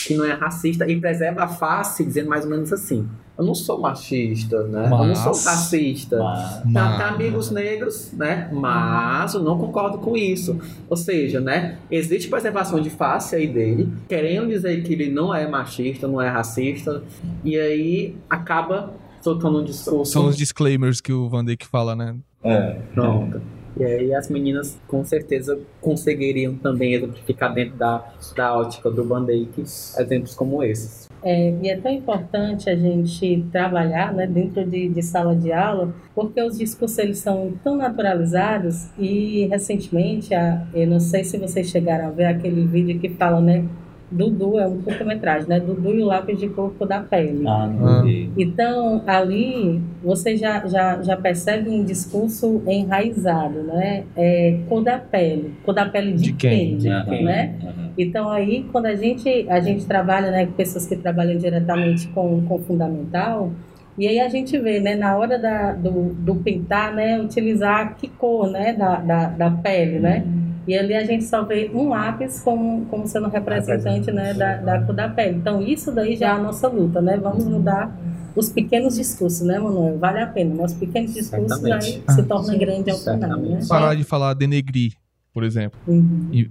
[0.07, 3.09] que não é racista, e preserva a face dizendo mais ou menos assim.
[3.39, 4.89] Eu não sou machista, né?
[4.89, 6.19] Mas, eu não sou racista.
[6.19, 8.49] Mas, tá, tá, amigos negros, né?
[8.51, 10.59] Mas eu não concordo com isso.
[10.89, 11.77] Ou seja, né?
[11.91, 16.31] Existe preservação de face aí dele, querendo dizer que ele não é machista, não é
[16.31, 17.03] racista,
[17.45, 20.12] e aí acaba soltando um discurso.
[20.12, 22.17] São os disclaimers que o Van Dijk fala, né?
[22.47, 22.76] É.
[22.94, 23.40] Pronto.
[23.78, 29.61] E aí as meninas com certeza conseguiriam também exemplificar dentro da, da ótica do Dijk
[29.61, 31.07] exemplos como esses.
[31.22, 35.94] É, e é tão importante a gente trabalhar né, dentro de, de, sala de aula,
[36.14, 41.68] porque os discursos eles são tão naturalizados e recentemente, a, eu não sei se vocês
[41.68, 43.64] chegaram a ver aquele vídeo que fala, né,
[44.11, 45.59] Dudu é um curta-metragem, né?
[45.59, 47.46] Dudu e o lápis de corpo da pele.
[47.46, 48.30] Ah, não vi.
[48.36, 54.04] Então, ali, você já, já, já percebe um discurso enraizado, né?
[54.16, 55.54] É, cor da pele.
[55.64, 56.78] Cor da pele de, de quem?
[56.78, 56.92] quem?
[56.92, 57.54] Uhum, né?
[57.62, 57.90] Uhum.
[57.98, 60.46] Então, aí, quando a gente, a gente trabalha, né?
[60.46, 63.50] Com pessoas que trabalham diretamente com, com fundamental,
[63.98, 64.94] e aí a gente vê, né?
[64.94, 67.20] Na hora da, do, do pintar, né?
[67.20, 68.72] Utilizar que cor, né?
[68.72, 70.22] Da, da, da pele, né?
[70.24, 70.46] Uhum.
[70.67, 74.83] E ali a gente só vê um lápis como, como sendo representante né, da, da
[74.83, 75.37] cor da pele.
[75.37, 77.17] Então, isso daí já é a nossa luta, né?
[77.17, 77.97] Vamos mudar
[78.35, 79.99] os pequenos discursos, né, Manuel?
[79.99, 83.61] Vale a pena, mas os pequenos discursos aí se torna ah, grande ao final, né?
[83.69, 84.93] Parar de falar denegrir,
[85.33, 86.29] por exemplo, uhum.
[86.33, 86.51] e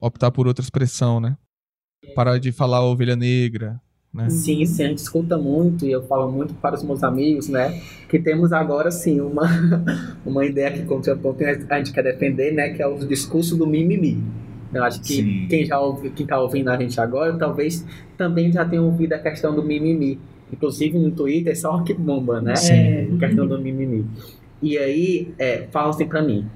[0.00, 1.36] optar por outra expressão, né?
[2.14, 3.80] Parar de falar ovelha negra,
[4.14, 4.30] né?
[4.30, 7.80] Sim, sim, a gente escuta muito e eu falo muito para os meus amigos, né?
[8.08, 9.42] Que temos agora, sim, uma,
[10.24, 10.86] uma ideia que
[11.68, 12.70] a gente quer defender, né?
[12.70, 14.22] Que é o discurso do mimimi.
[14.72, 15.46] Eu acho que sim.
[15.48, 17.84] quem já ouve, quem está ouvindo a gente agora, talvez
[18.16, 20.20] também já tenha ouvido a questão do mimimi.
[20.52, 22.54] Inclusive no Twitter é só que bomba, né?
[22.54, 22.72] Sim.
[22.72, 24.06] É, a questão do mimimi.
[24.62, 26.46] E aí, é, falam assim para mim,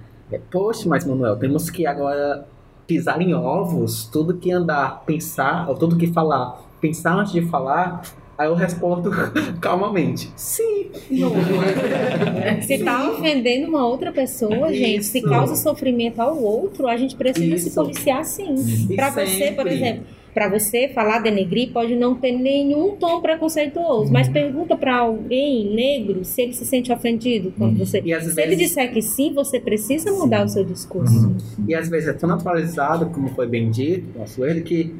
[0.50, 2.46] poxa, mas Manuel, temos que agora
[2.86, 8.02] pisar em ovos, tudo que andar, pensar, ou tudo que falar pensar antes de falar,
[8.38, 9.10] Aí eu respondo
[9.60, 10.30] calmamente.
[10.36, 10.86] Sim.
[11.10, 12.60] Não, é.
[12.62, 15.04] Você está ofendendo uma outra pessoa, gente.
[15.06, 17.68] Se causa sofrimento ao outro, a gente precisa Isso.
[17.68, 18.94] se policiar sim.
[18.94, 24.12] Para você, por exemplo, para você falar denegrir pode não ter nenhum tom preconceituoso, uhum.
[24.12, 27.84] mas pergunta para alguém negro se ele se sente ofendido quando uhum.
[27.84, 28.00] você.
[28.00, 28.38] se vezes...
[28.38, 30.44] ele disser que sim, você precisa mudar sim.
[30.44, 31.26] o seu discurso.
[31.26, 31.36] Uhum.
[31.66, 34.94] E às vezes é tão naturalizado, como foi bem dito, nosso ele, que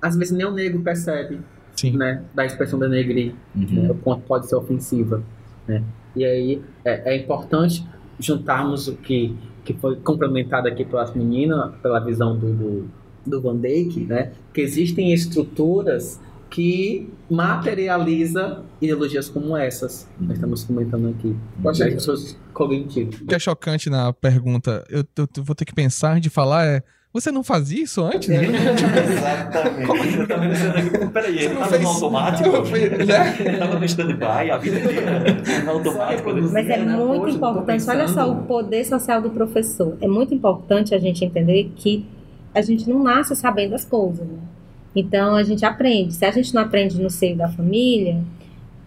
[0.00, 1.40] às vezes nem o negro percebe
[1.76, 1.96] Sim.
[1.96, 3.82] Né, da expressão da negri, uhum.
[3.82, 5.22] né, o quanto pode ser ofensiva.
[5.66, 5.82] Né?
[6.14, 7.86] E aí é, é, importante
[8.18, 9.34] juntarmos o que,
[9.64, 12.90] que foi complementado aqui pelas meninas, pela visão do, do,
[13.26, 14.32] do Van Dijk, né?
[14.52, 16.20] Que existem estruturas
[16.50, 20.08] que materializa ideologias como essas.
[20.20, 21.34] Nós estamos comentando aqui.
[21.62, 23.20] Pode as pessoas cognitivas.
[23.20, 26.66] O que é chocante na pergunta, eu, eu, eu vou ter que pensar de falar
[26.66, 26.82] é
[27.12, 28.28] você não fazia isso antes?
[28.28, 28.46] Né?
[28.46, 29.86] Exatamente.
[29.86, 31.82] Como eu tava pensando aqui, peraí, ele tava fez...
[31.82, 32.50] no automático?
[32.50, 33.36] Né?
[33.40, 35.20] Ele tava no stand-by a vida inteira,
[35.64, 36.32] no automático.
[36.52, 39.98] Mas é muito importante, olha só o poder social do professor.
[40.00, 42.06] É muito importante a gente entender que
[42.54, 44.38] a gente não nasce sabendo as coisas, né?
[44.94, 46.14] Então a gente aprende.
[46.14, 48.20] Se a gente não aprende no seio da família,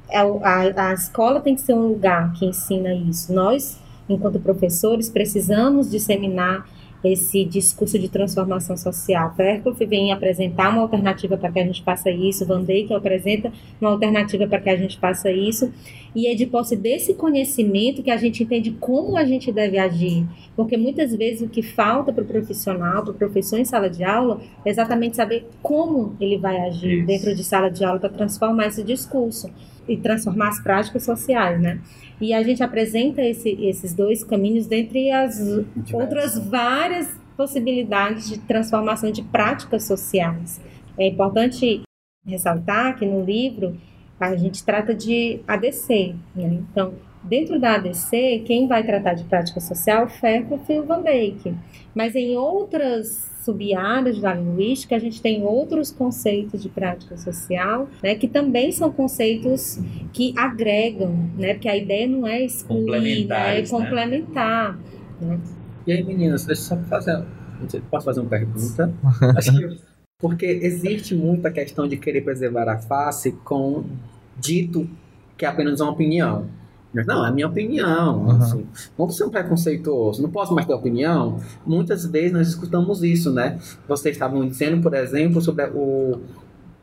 [0.09, 3.34] é a, a escola tem que ser um lugar que ensina isso.
[3.34, 6.67] Nós, enquanto professores, precisamos disseminar
[7.03, 9.33] esse discurso de transformação social.
[9.35, 13.51] Fairclough vem apresentar uma alternativa para que a gente faça isso, Van Dijk apresenta
[13.81, 15.71] uma alternativa para que a gente faça isso,
[16.15, 20.25] e é de posse desse conhecimento que a gente entende como a gente deve agir,
[20.55, 24.03] porque muitas vezes o que falta para o profissional, para o professor em sala de
[24.03, 27.07] aula, é exatamente saber como ele vai agir isso.
[27.07, 29.49] dentro de sala de aula para transformar esse discurso
[29.88, 31.79] e transformar as práticas sociais, né?
[32.19, 35.97] E a gente apresenta esse, esses dois caminhos dentre as Diverso.
[35.97, 40.61] outras várias possibilidades de transformação de práticas sociais.
[40.97, 41.81] É importante
[42.25, 43.75] ressaltar que no livro
[44.19, 46.15] a gente trata de ADC.
[46.36, 46.61] Né?
[46.71, 50.86] Então, dentro da ADC, quem vai tratar de prática social é o Fairclough e o
[50.86, 51.53] Van Dijk.
[51.93, 58.15] Mas em outras sub-áreas da linguística, a gente tem outros conceitos de prática social, né,
[58.15, 59.79] que também são conceitos
[60.11, 64.79] que agregam, né, porque a ideia não é excluir, né, é complementar.
[65.19, 65.39] Né?
[65.85, 67.23] E aí, meninas, deixa eu só fazer,
[67.91, 68.93] posso fazer uma pergunta?
[69.37, 73.83] Acho que porque existe muita questão de querer preservar a face com
[74.39, 74.89] dito
[75.37, 76.47] que é apenas uma opinião.
[76.93, 78.23] Não, é a minha opinião.
[78.23, 78.31] Uhum.
[78.31, 78.65] Assim,
[78.97, 81.39] não ser um preconceituoso, não posso mais ter opinião.
[81.65, 83.57] Muitas vezes nós escutamos isso, né?
[83.87, 86.19] Vocês estavam dizendo, por exemplo, sobre o,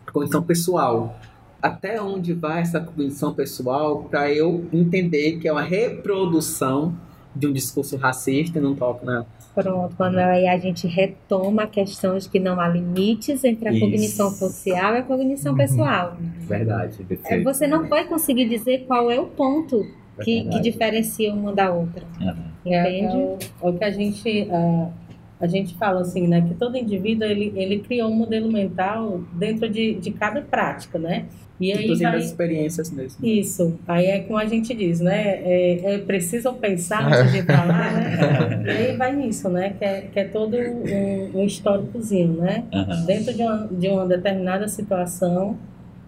[0.07, 1.19] a condição pessoal.
[1.63, 6.97] Até onde vai essa condição pessoal para eu entender que é uma reprodução
[7.35, 9.25] de um discurso racista e não toco na.
[9.55, 13.73] Pronto, Manuel, aí a gente retoma a questão de que não há limites entre a
[13.73, 13.81] Isso.
[13.81, 16.17] cognição social e a cognição pessoal.
[16.41, 17.45] Verdade, perfeito.
[17.45, 19.85] Você não vai conseguir dizer qual é o ponto
[20.25, 22.05] que, que diferencia uma da outra.
[22.21, 22.51] Uhum.
[22.65, 22.77] Entende?
[22.77, 24.93] É, é, o, é, o, que a gente, uh,
[25.41, 26.43] a gente fala assim, né?
[26.43, 31.27] Que todo indivíduo, ele, ele criou um modelo mental dentro de, de cada prática, né?
[31.61, 33.25] E aí Inclusive as experiências mesmo.
[33.25, 33.79] Isso.
[33.87, 35.43] Aí é como a gente diz, né?
[35.45, 38.65] É, é preciso pensar antes de falar, né?
[38.65, 39.75] e aí vai nisso, né?
[39.79, 42.65] Que é, que é todo um, um históricozinho, né?
[42.73, 43.05] Uhum.
[43.05, 45.59] Dentro de uma, de uma determinada situação,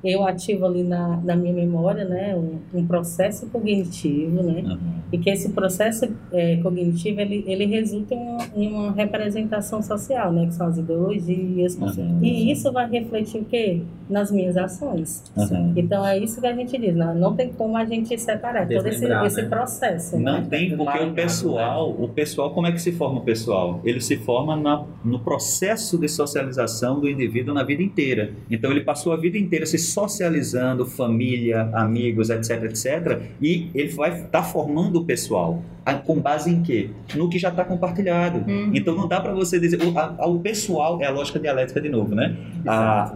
[0.04, 5.01] eu ativo ali na, na minha memória, né, um, um processo cognitivo, né, uhum.
[5.12, 10.32] E que esse processo é, cognitivo ele, ele resulta em uma, em uma, representação social,
[10.32, 12.18] né, que são as ideologias, uhum.
[12.22, 13.82] e isso vai refletir o quê?
[14.08, 15.22] Nas minhas ações.
[15.36, 15.74] Uhum.
[15.76, 18.86] Então é isso que a gente diz, não, não tem como a gente separar todo
[18.86, 19.26] esse, né?
[19.26, 20.18] esse processo.
[20.18, 20.46] Não né?
[20.48, 23.80] tem, porque o pessoal, o pessoal, como é que se forma o pessoal?
[23.84, 28.32] Ele se forma na, no processo de socialização do indivíduo na vida inteira.
[28.50, 33.22] Então ele passou a vida inteira se socializando, família, amigos, etc, etc.
[33.40, 35.62] E ele vai estar tá formando pessoal.
[36.06, 36.90] Com base em quê?
[37.14, 38.44] No que já está compartilhado.
[38.48, 38.70] Hum.
[38.72, 39.82] Então não dá para você dizer.
[39.82, 42.36] O, a, o, pessoal, é a lógica dialética de novo, né?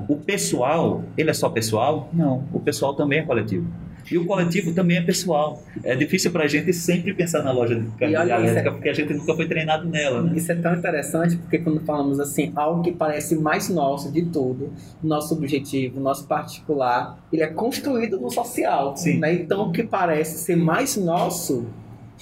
[0.09, 2.09] O pessoal, ele é só pessoal?
[2.13, 2.45] Não.
[2.53, 3.67] O pessoal também é coletivo.
[4.11, 5.63] E o coletivo também é pessoal.
[5.83, 8.71] É difícil para a gente sempre pensar na loja de dialética, é...
[8.71, 10.23] porque a gente nunca foi treinado nela.
[10.23, 10.35] Né?
[10.37, 14.73] Isso é tão interessante, porque quando falamos assim, algo que parece mais nosso de tudo,
[15.03, 18.97] nosso objetivo, nosso particular, ele é construído no social.
[18.97, 19.19] Sim.
[19.19, 19.35] Né?
[19.35, 21.67] Então, o que parece ser mais nosso,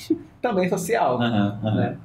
[0.41, 1.19] também é social.
[1.19, 1.75] Uhum, uhum.
[1.77, 1.97] Né?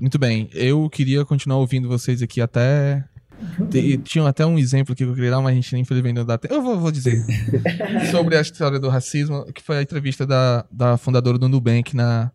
[0.00, 3.04] Muito bem, eu queria continuar ouvindo vocês aqui até
[4.04, 6.54] tinha até um exemplo que eu queria dar, mas a gente infelizmente não dá tempo.
[6.54, 7.24] Eu vou, vou dizer.
[8.10, 12.30] sobre a história do racismo, que foi a entrevista da, da fundadora do Nubank na,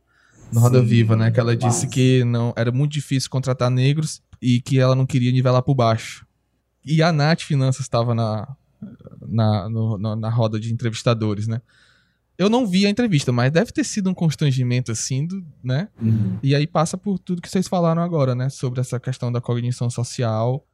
[0.52, 1.32] no Roda Sim, Viva, né?
[1.32, 5.32] Que ela disse que não era muito difícil contratar negros e que ela não queria
[5.32, 6.26] nivelar por baixo.
[6.86, 8.48] E a Nath Finanças estava na,
[9.28, 11.62] na, no, na, na roda de entrevistadores, né?
[12.38, 15.88] Eu não vi a entrevista, mas deve ter sido um constrangimento assim, do, né?
[16.02, 16.38] Uhum.
[16.44, 18.50] E aí passa por tudo que vocês falaram agora, né?
[18.50, 20.66] Sobre essa questão da cognição social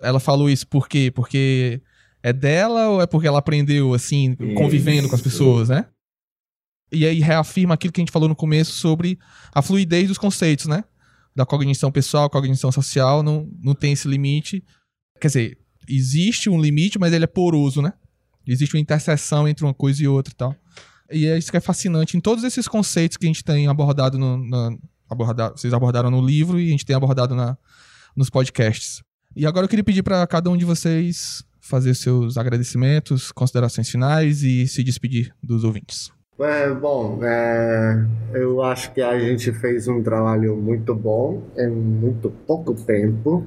[0.00, 1.12] ela falou isso por quê?
[1.14, 1.80] Porque
[2.22, 5.08] é dela ou é porque ela aprendeu, assim, convivendo isso.
[5.08, 5.86] com as pessoas, né?
[6.92, 9.18] E aí reafirma aquilo que a gente falou no começo sobre
[9.52, 10.84] a fluidez dos conceitos, né?
[11.34, 14.62] Da cognição pessoal, cognição social, não, não tem esse limite.
[15.18, 17.94] Quer dizer, existe um limite, mas ele é poroso, né?
[18.46, 20.56] Existe uma interseção entre uma coisa e outra e tal.
[21.10, 24.18] E é isso que é fascinante em todos esses conceitos que a gente tem abordado
[24.18, 24.78] no, no,
[25.08, 27.56] abordar, vocês abordaram no livro e a gente tem abordado na,
[28.16, 29.02] nos podcasts.
[29.34, 34.42] E agora eu queria pedir para cada um de vocês fazer seus agradecimentos, considerações finais
[34.42, 36.12] e se despedir dos ouvintes.
[36.38, 38.04] É, bom, é,
[38.34, 43.46] eu acho que a gente fez um trabalho muito bom em muito pouco tempo.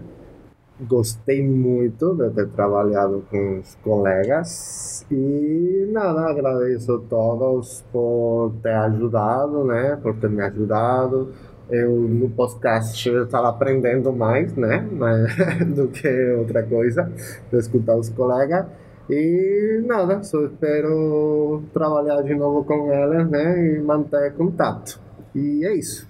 [0.80, 8.74] Gostei muito de ter trabalhado com os colegas e nada, agradeço a todos por ter
[8.74, 9.98] ajudado, né?
[10.02, 11.34] Por ter me ajudado.
[11.70, 14.88] Eu no podcast estava aprendendo mais, né?
[15.76, 16.08] Do que
[16.38, 17.12] outra coisa,
[17.52, 18.66] de escutar os colegas.
[19.10, 23.76] E nada, só espero trabalhar de novo com elas, né?
[23.76, 25.00] E manter contato.
[25.34, 26.08] E é isso.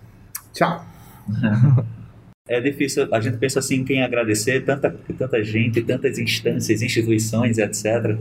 [0.53, 0.84] Tchau.
[2.47, 8.20] É difícil, a gente pensa assim, quem agradecer, tanta, tanta gente, tantas instâncias, instituições, etc.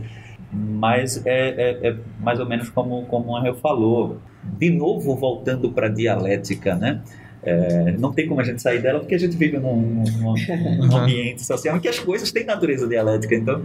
[0.50, 4.18] Mas é, é, é mais ou menos como, como o Angel falou.
[4.58, 7.02] De novo, voltando para a dialética, né?
[7.44, 10.34] É, não tem como a gente sair dela porque a gente vive num, num,
[10.78, 13.34] num ambiente social em que as coisas têm natureza dialética.
[13.34, 13.62] Então,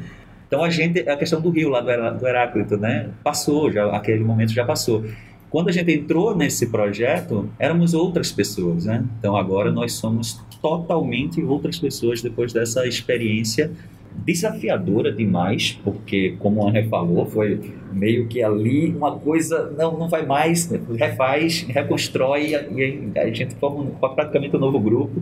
[0.48, 3.10] então a gente, a questão do rio lá do, Heráclito, né?
[3.24, 5.06] Passou, já, aquele momento já passou.
[5.50, 9.04] Quando a gente entrou nesse projeto, éramos outras pessoas, né?
[9.20, 13.72] Então agora nós somos totalmente outras pessoas depois dessa experiência
[14.16, 17.60] desafiadora demais, porque como a Ana falou, foi
[17.92, 23.86] meio que ali uma coisa não não vai mais, refaz, reconstrói e a gente forma
[24.10, 25.22] praticamente um novo grupo.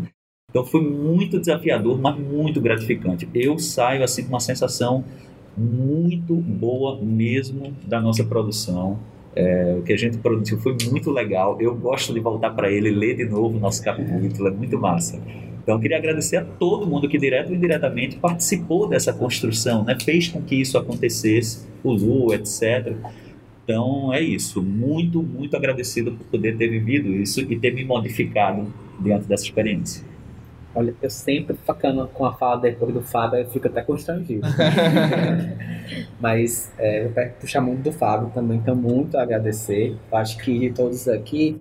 [0.50, 3.28] Então foi muito desafiador, mas muito gratificante.
[3.34, 5.04] Eu saio assim com uma sensação
[5.58, 9.00] muito boa mesmo da nossa produção.
[9.40, 11.62] É, o que a gente produziu foi muito legal.
[11.62, 15.22] Eu gosto de voltar para ele, ler de novo o nosso capítulo, é muito massa.
[15.62, 19.96] Então, queria agradecer a todo mundo que, direto ou indiretamente, participou dessa construção, né?
[20.04, 22.96] fez com que isso acontecesse, o Lu, etc.
[23.64, 24.64] Então, é isso.
[24.64, 28.66] Muito, muito agradecido por poder ter vivido isso e ter me modificado
[29.00, 30.04] diante dessa experiência.
[30.78, 34.48] Olha, eu sempre facando com a fala depois do Fábio, eu fico até constrangido.
[36.22, 39.98] Mas é, eu quero puxar muito do Fábio também, então muito a agradecer.
[40.12, 41.60] Acho que de todos aqui,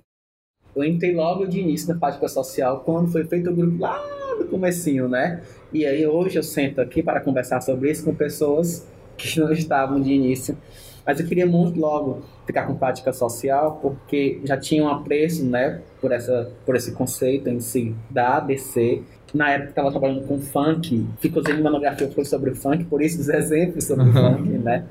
[0.74, 3.98] eu entrei logo de início na prática social quando foi feito o grupo lá
[4.38, 5.40] no comecinho, né?
[5.72, 8.86] E aí hoje eu sento aqui para conversar sobre isso com pessoas
[9.16, 10.58] que não estavam de início.
[11.06, 15.80] Mas eu queria muito logo ficar com prática social porque já tinha um apreço, né,
[16.06, 19.02] por essa por esse conceito em si da ABC.
[19.34, 23.28] Na época estava trabalhando com funk, ficou fazendo monografia foi sobre funk, por isso os
[23.28, 24.12] exemplos sobre uhum.
[24.12, 24.84] funk, né?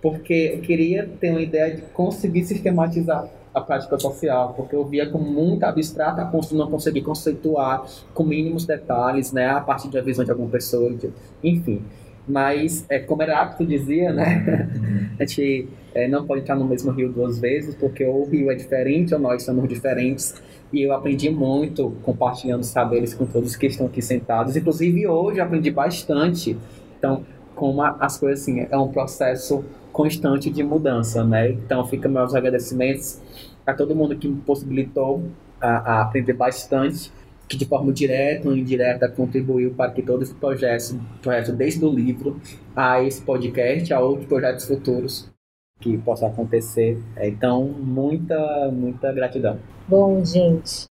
[0.00, 5.10] Porque eu queria ter uma ideia de conseguir sistematizar a prática social, porque eu via
[5.10, 7.84] como muito abstrata a não conseguir conceituar
[8.14, 10.90] com mínimos detalhes, né, a partir da visão de alguma pessoa,
[11.44, 11.82] enfim.
[12.26, 15.08] Mas, é, como Heráclito dizia, né, uhum.
[15.18, 18.54] a gente é, não pode estar no mesmo rio duas vezes, porque o rio é
[18.54, 20.34] diferente ou nós somos diferentes.
[20.72, 24.56] E eu aprendi muito compartilhando saberes com todos que estão aqui sentados.
[24.56, 26.56] Inclusive, hoje eu aprendi bastante.
[26.98, 31.50] Então, como as coisas assim, é um processo constante de mudança, né?
[31.50, 33.20] Então, fica meus agradecimentos
[33.66, 35.22] a todo mundo que me possibilitou
[35.60, 37.12] a, a aprender bastante,
[37.52, 41.92] que de forma direta ou indireta contribuiu para que todo esse projeto, projeto desde o
[41.92, 42.40] livro
[42.74, 45.30] a esse podcast, a outros projetos futuros
[45.80, 46.98] que possam acontecer.
[47.20, 49.58] Então, muita, muita gratidão.
[49.86, 50.86] Bom, gente,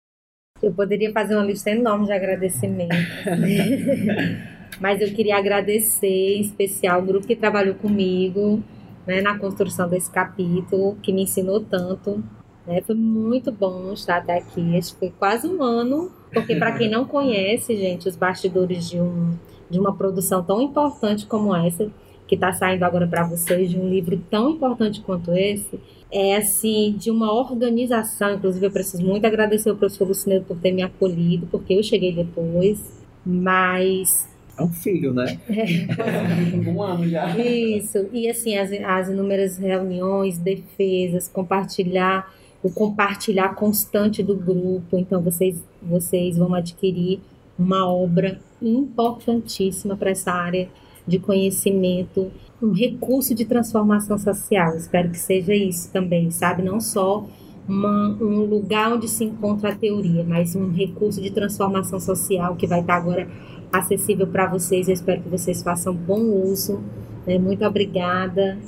[0.61, 2.99] eu poderia fazer uma lista enorme de agradecimentos.
[4.81, 8.63] Mas eu queria agradecer em especial o grupo que trabalhou comigo
[9.07, 12.23] né, na construção desse capítulo, que me ensinou tanto.
[12.67, 12.81] Né?
[12.83, 14.77] Foi muito bom estar até aqui.
[14.77, 19.01] Acho que foi quase um ano, porque para quem não conhece, gente, os bastidores de,
[19.01, 19.35] um,
[19.71, 21.91] de uma produção tão importante como essa,
[22.27, 26.95] que está saindo agora para vocês, de um livro tão importante quanto esse, é assim,
[26.99, 28.35] de uma organização.
[28.35, 32.13] Inclusive, eu preciso muito agradecer ao professor Lucineiro por ter me acolhido, porque eu cheguei
[32.15, 32.99] depois.
[33.25, 35.39] Mas é um filho, né?
[35.49, 36.69] É.
[36.69, 37.37] um ano já.
[37.39, 38.09] Isso.
[38.13, 44.99] E assim, as, as inúmeras reuniões, defesas, compartilhar, o compartilhar constante do grupo.
[44.99, 47.21] Então, vocês, vocês vão adquirir
[47.59, 50.69] uma obra importantíssima para essa área
[51.07, 52.31] de conhecimento,
[52.63, 54.77] um recurso de transformação social.
[54.77, 56.63] Espero que seja isso também, sabe?
[56.63, 57.27] Não só
[57.67, 62.67] uma, um lugar onde se encontra a teoria, mas um recurso de transformação social que
[62.67, 63.29] vai estar agora
[63.73, 64.89] acessível para vocês.
[64.89, 66.81] Eu espero que vocês façam bom uso.
[67.27, 67.39] Né?
[67.39, 68.59] Muito obrigada.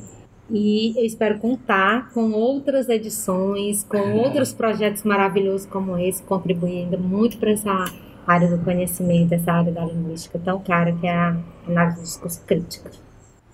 [0.50, 7.38] E eu espero contar com outras edições, com outros projetos maravilhosos como esse, contribuindo muito
[7.38, 7.84] para essa
[8.26, 11.36] área do conhecimento, essa área da linguística tão cara que é a
[11.66, 12.90] análise do discurso crítica.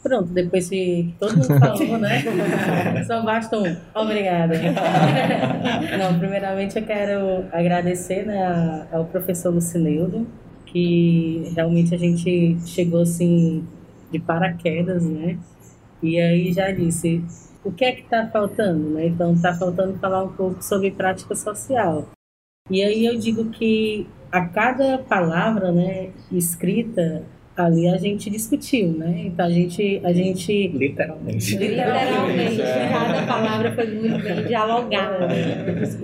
[0.02, 2.22] Pronto, depois que todo mundo falou, né?
[3.04, 3.76] Só basta um.
[3.94, 4.54] Obrigada.
[5.98, 10.24] Não, primeiramente eu quero agradecer né, ao professor Lucineudo,
[10.66, 13.66] que realmente a gente chegou assim
[14.12, 15.38] de paraquedas, né?
[16.02, 17.24] E aí já disse,
[17.64, 19.06] o que é que está faltando, né?
[19.06, 22.08] Então está faltando falar um pouco sobre prática social.
[22.70, 27.24] E aí eu digo que a cada palavra, né, escrita
[27.56, 29.22] ali a gente discutiu, né?
[29.26, 32.88] Então a gente, a gente literalmente, literalmente, é.
[32.88, 35.28] cada palavra foi muito bem dialogada.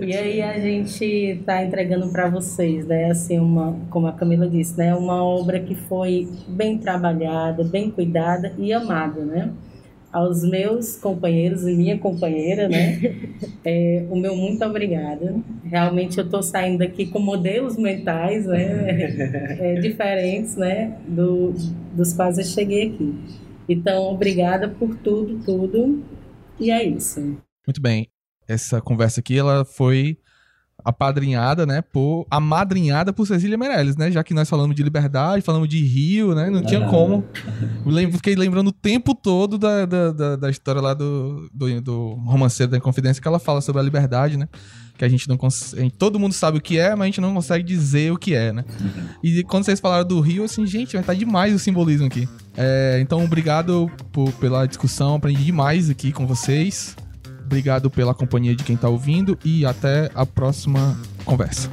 [0.01, 3.11] E aí a gente está entregando para vocês, né?
[3.11, 4.95] Assim uma, como a Camila disse, né?
[4.95, 9.51] Uma obra que foi bem trabalhada, bem cuidada e amada, né?
[10.13, 12.99] Aos meus companheiros e minha companheira, né?
[13.65, 15.35] É, o meu muito obrigada.
[15.63, 19.01] Realmente eu estou saindo daqui com modelos mentais, né?
[19.57, 20.97] É, diferentes, né?
[21.07, 21.53] Do,
[21.93, 23.15] dos quais eu cheguei aqui.
[23.67, 26.03] Então, obrigada por tudo, tudo.
[26.59, 27.21] E é isso.
[27.65, 28.07] Muito bem.
[28.45, 30.17] Essa conversa aqui, ela foi
[30.83, 34.11] apadrinhada, né, por amadrinhada por Cecília Meirelles, né?
[34.11, 36.49] Já que nós falamos de liberdade, falamos de Rio, né?
[36.49, 37.23] Não tinha como.
[37.85, 42.13] Lembro, fiquei lembrando o tempo todo da, da, da, da história lá do, do, do,
[42.25, 44.47] romanceiro da Confidência que ela fala sobre a liberdade, né?
[44.97, 45.89] Que a gente não consegue.
[45.91, 48.51] Todo mundo sabe o que é, mas a gente não consegue dizer o que é,
[48.51, 48.63] né?
[49.23, 52.27] E quando vocês falaram do Rio, assim, gente, vai estar demais o simbolismo aqui.
[52.55, 56.95] É, então, obrigado por, pela discussão, aprendi demais aqui com vocês.
[57.45, 61.69] Obrigado pela companhia de quem está ouvindo e até a próxima conversa.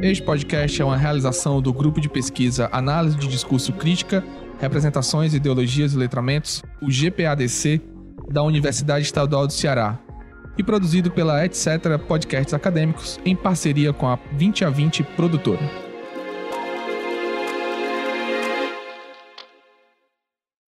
[0.00, 4.24] Este podcast é uma realização do grupo de pesquisa Análise de Discurso Crítica,
[4.60, 7.80] Representações, Ideologias e Letramentos, o GPADC,
[8.30, 9.98] da Universidade Estadual do Ceará,
[10.58, 11.66] e produzido pela Etc.
[12.06, 15.87] Podcasts Acadêmicos em parceria com a 20 a 20 produtora.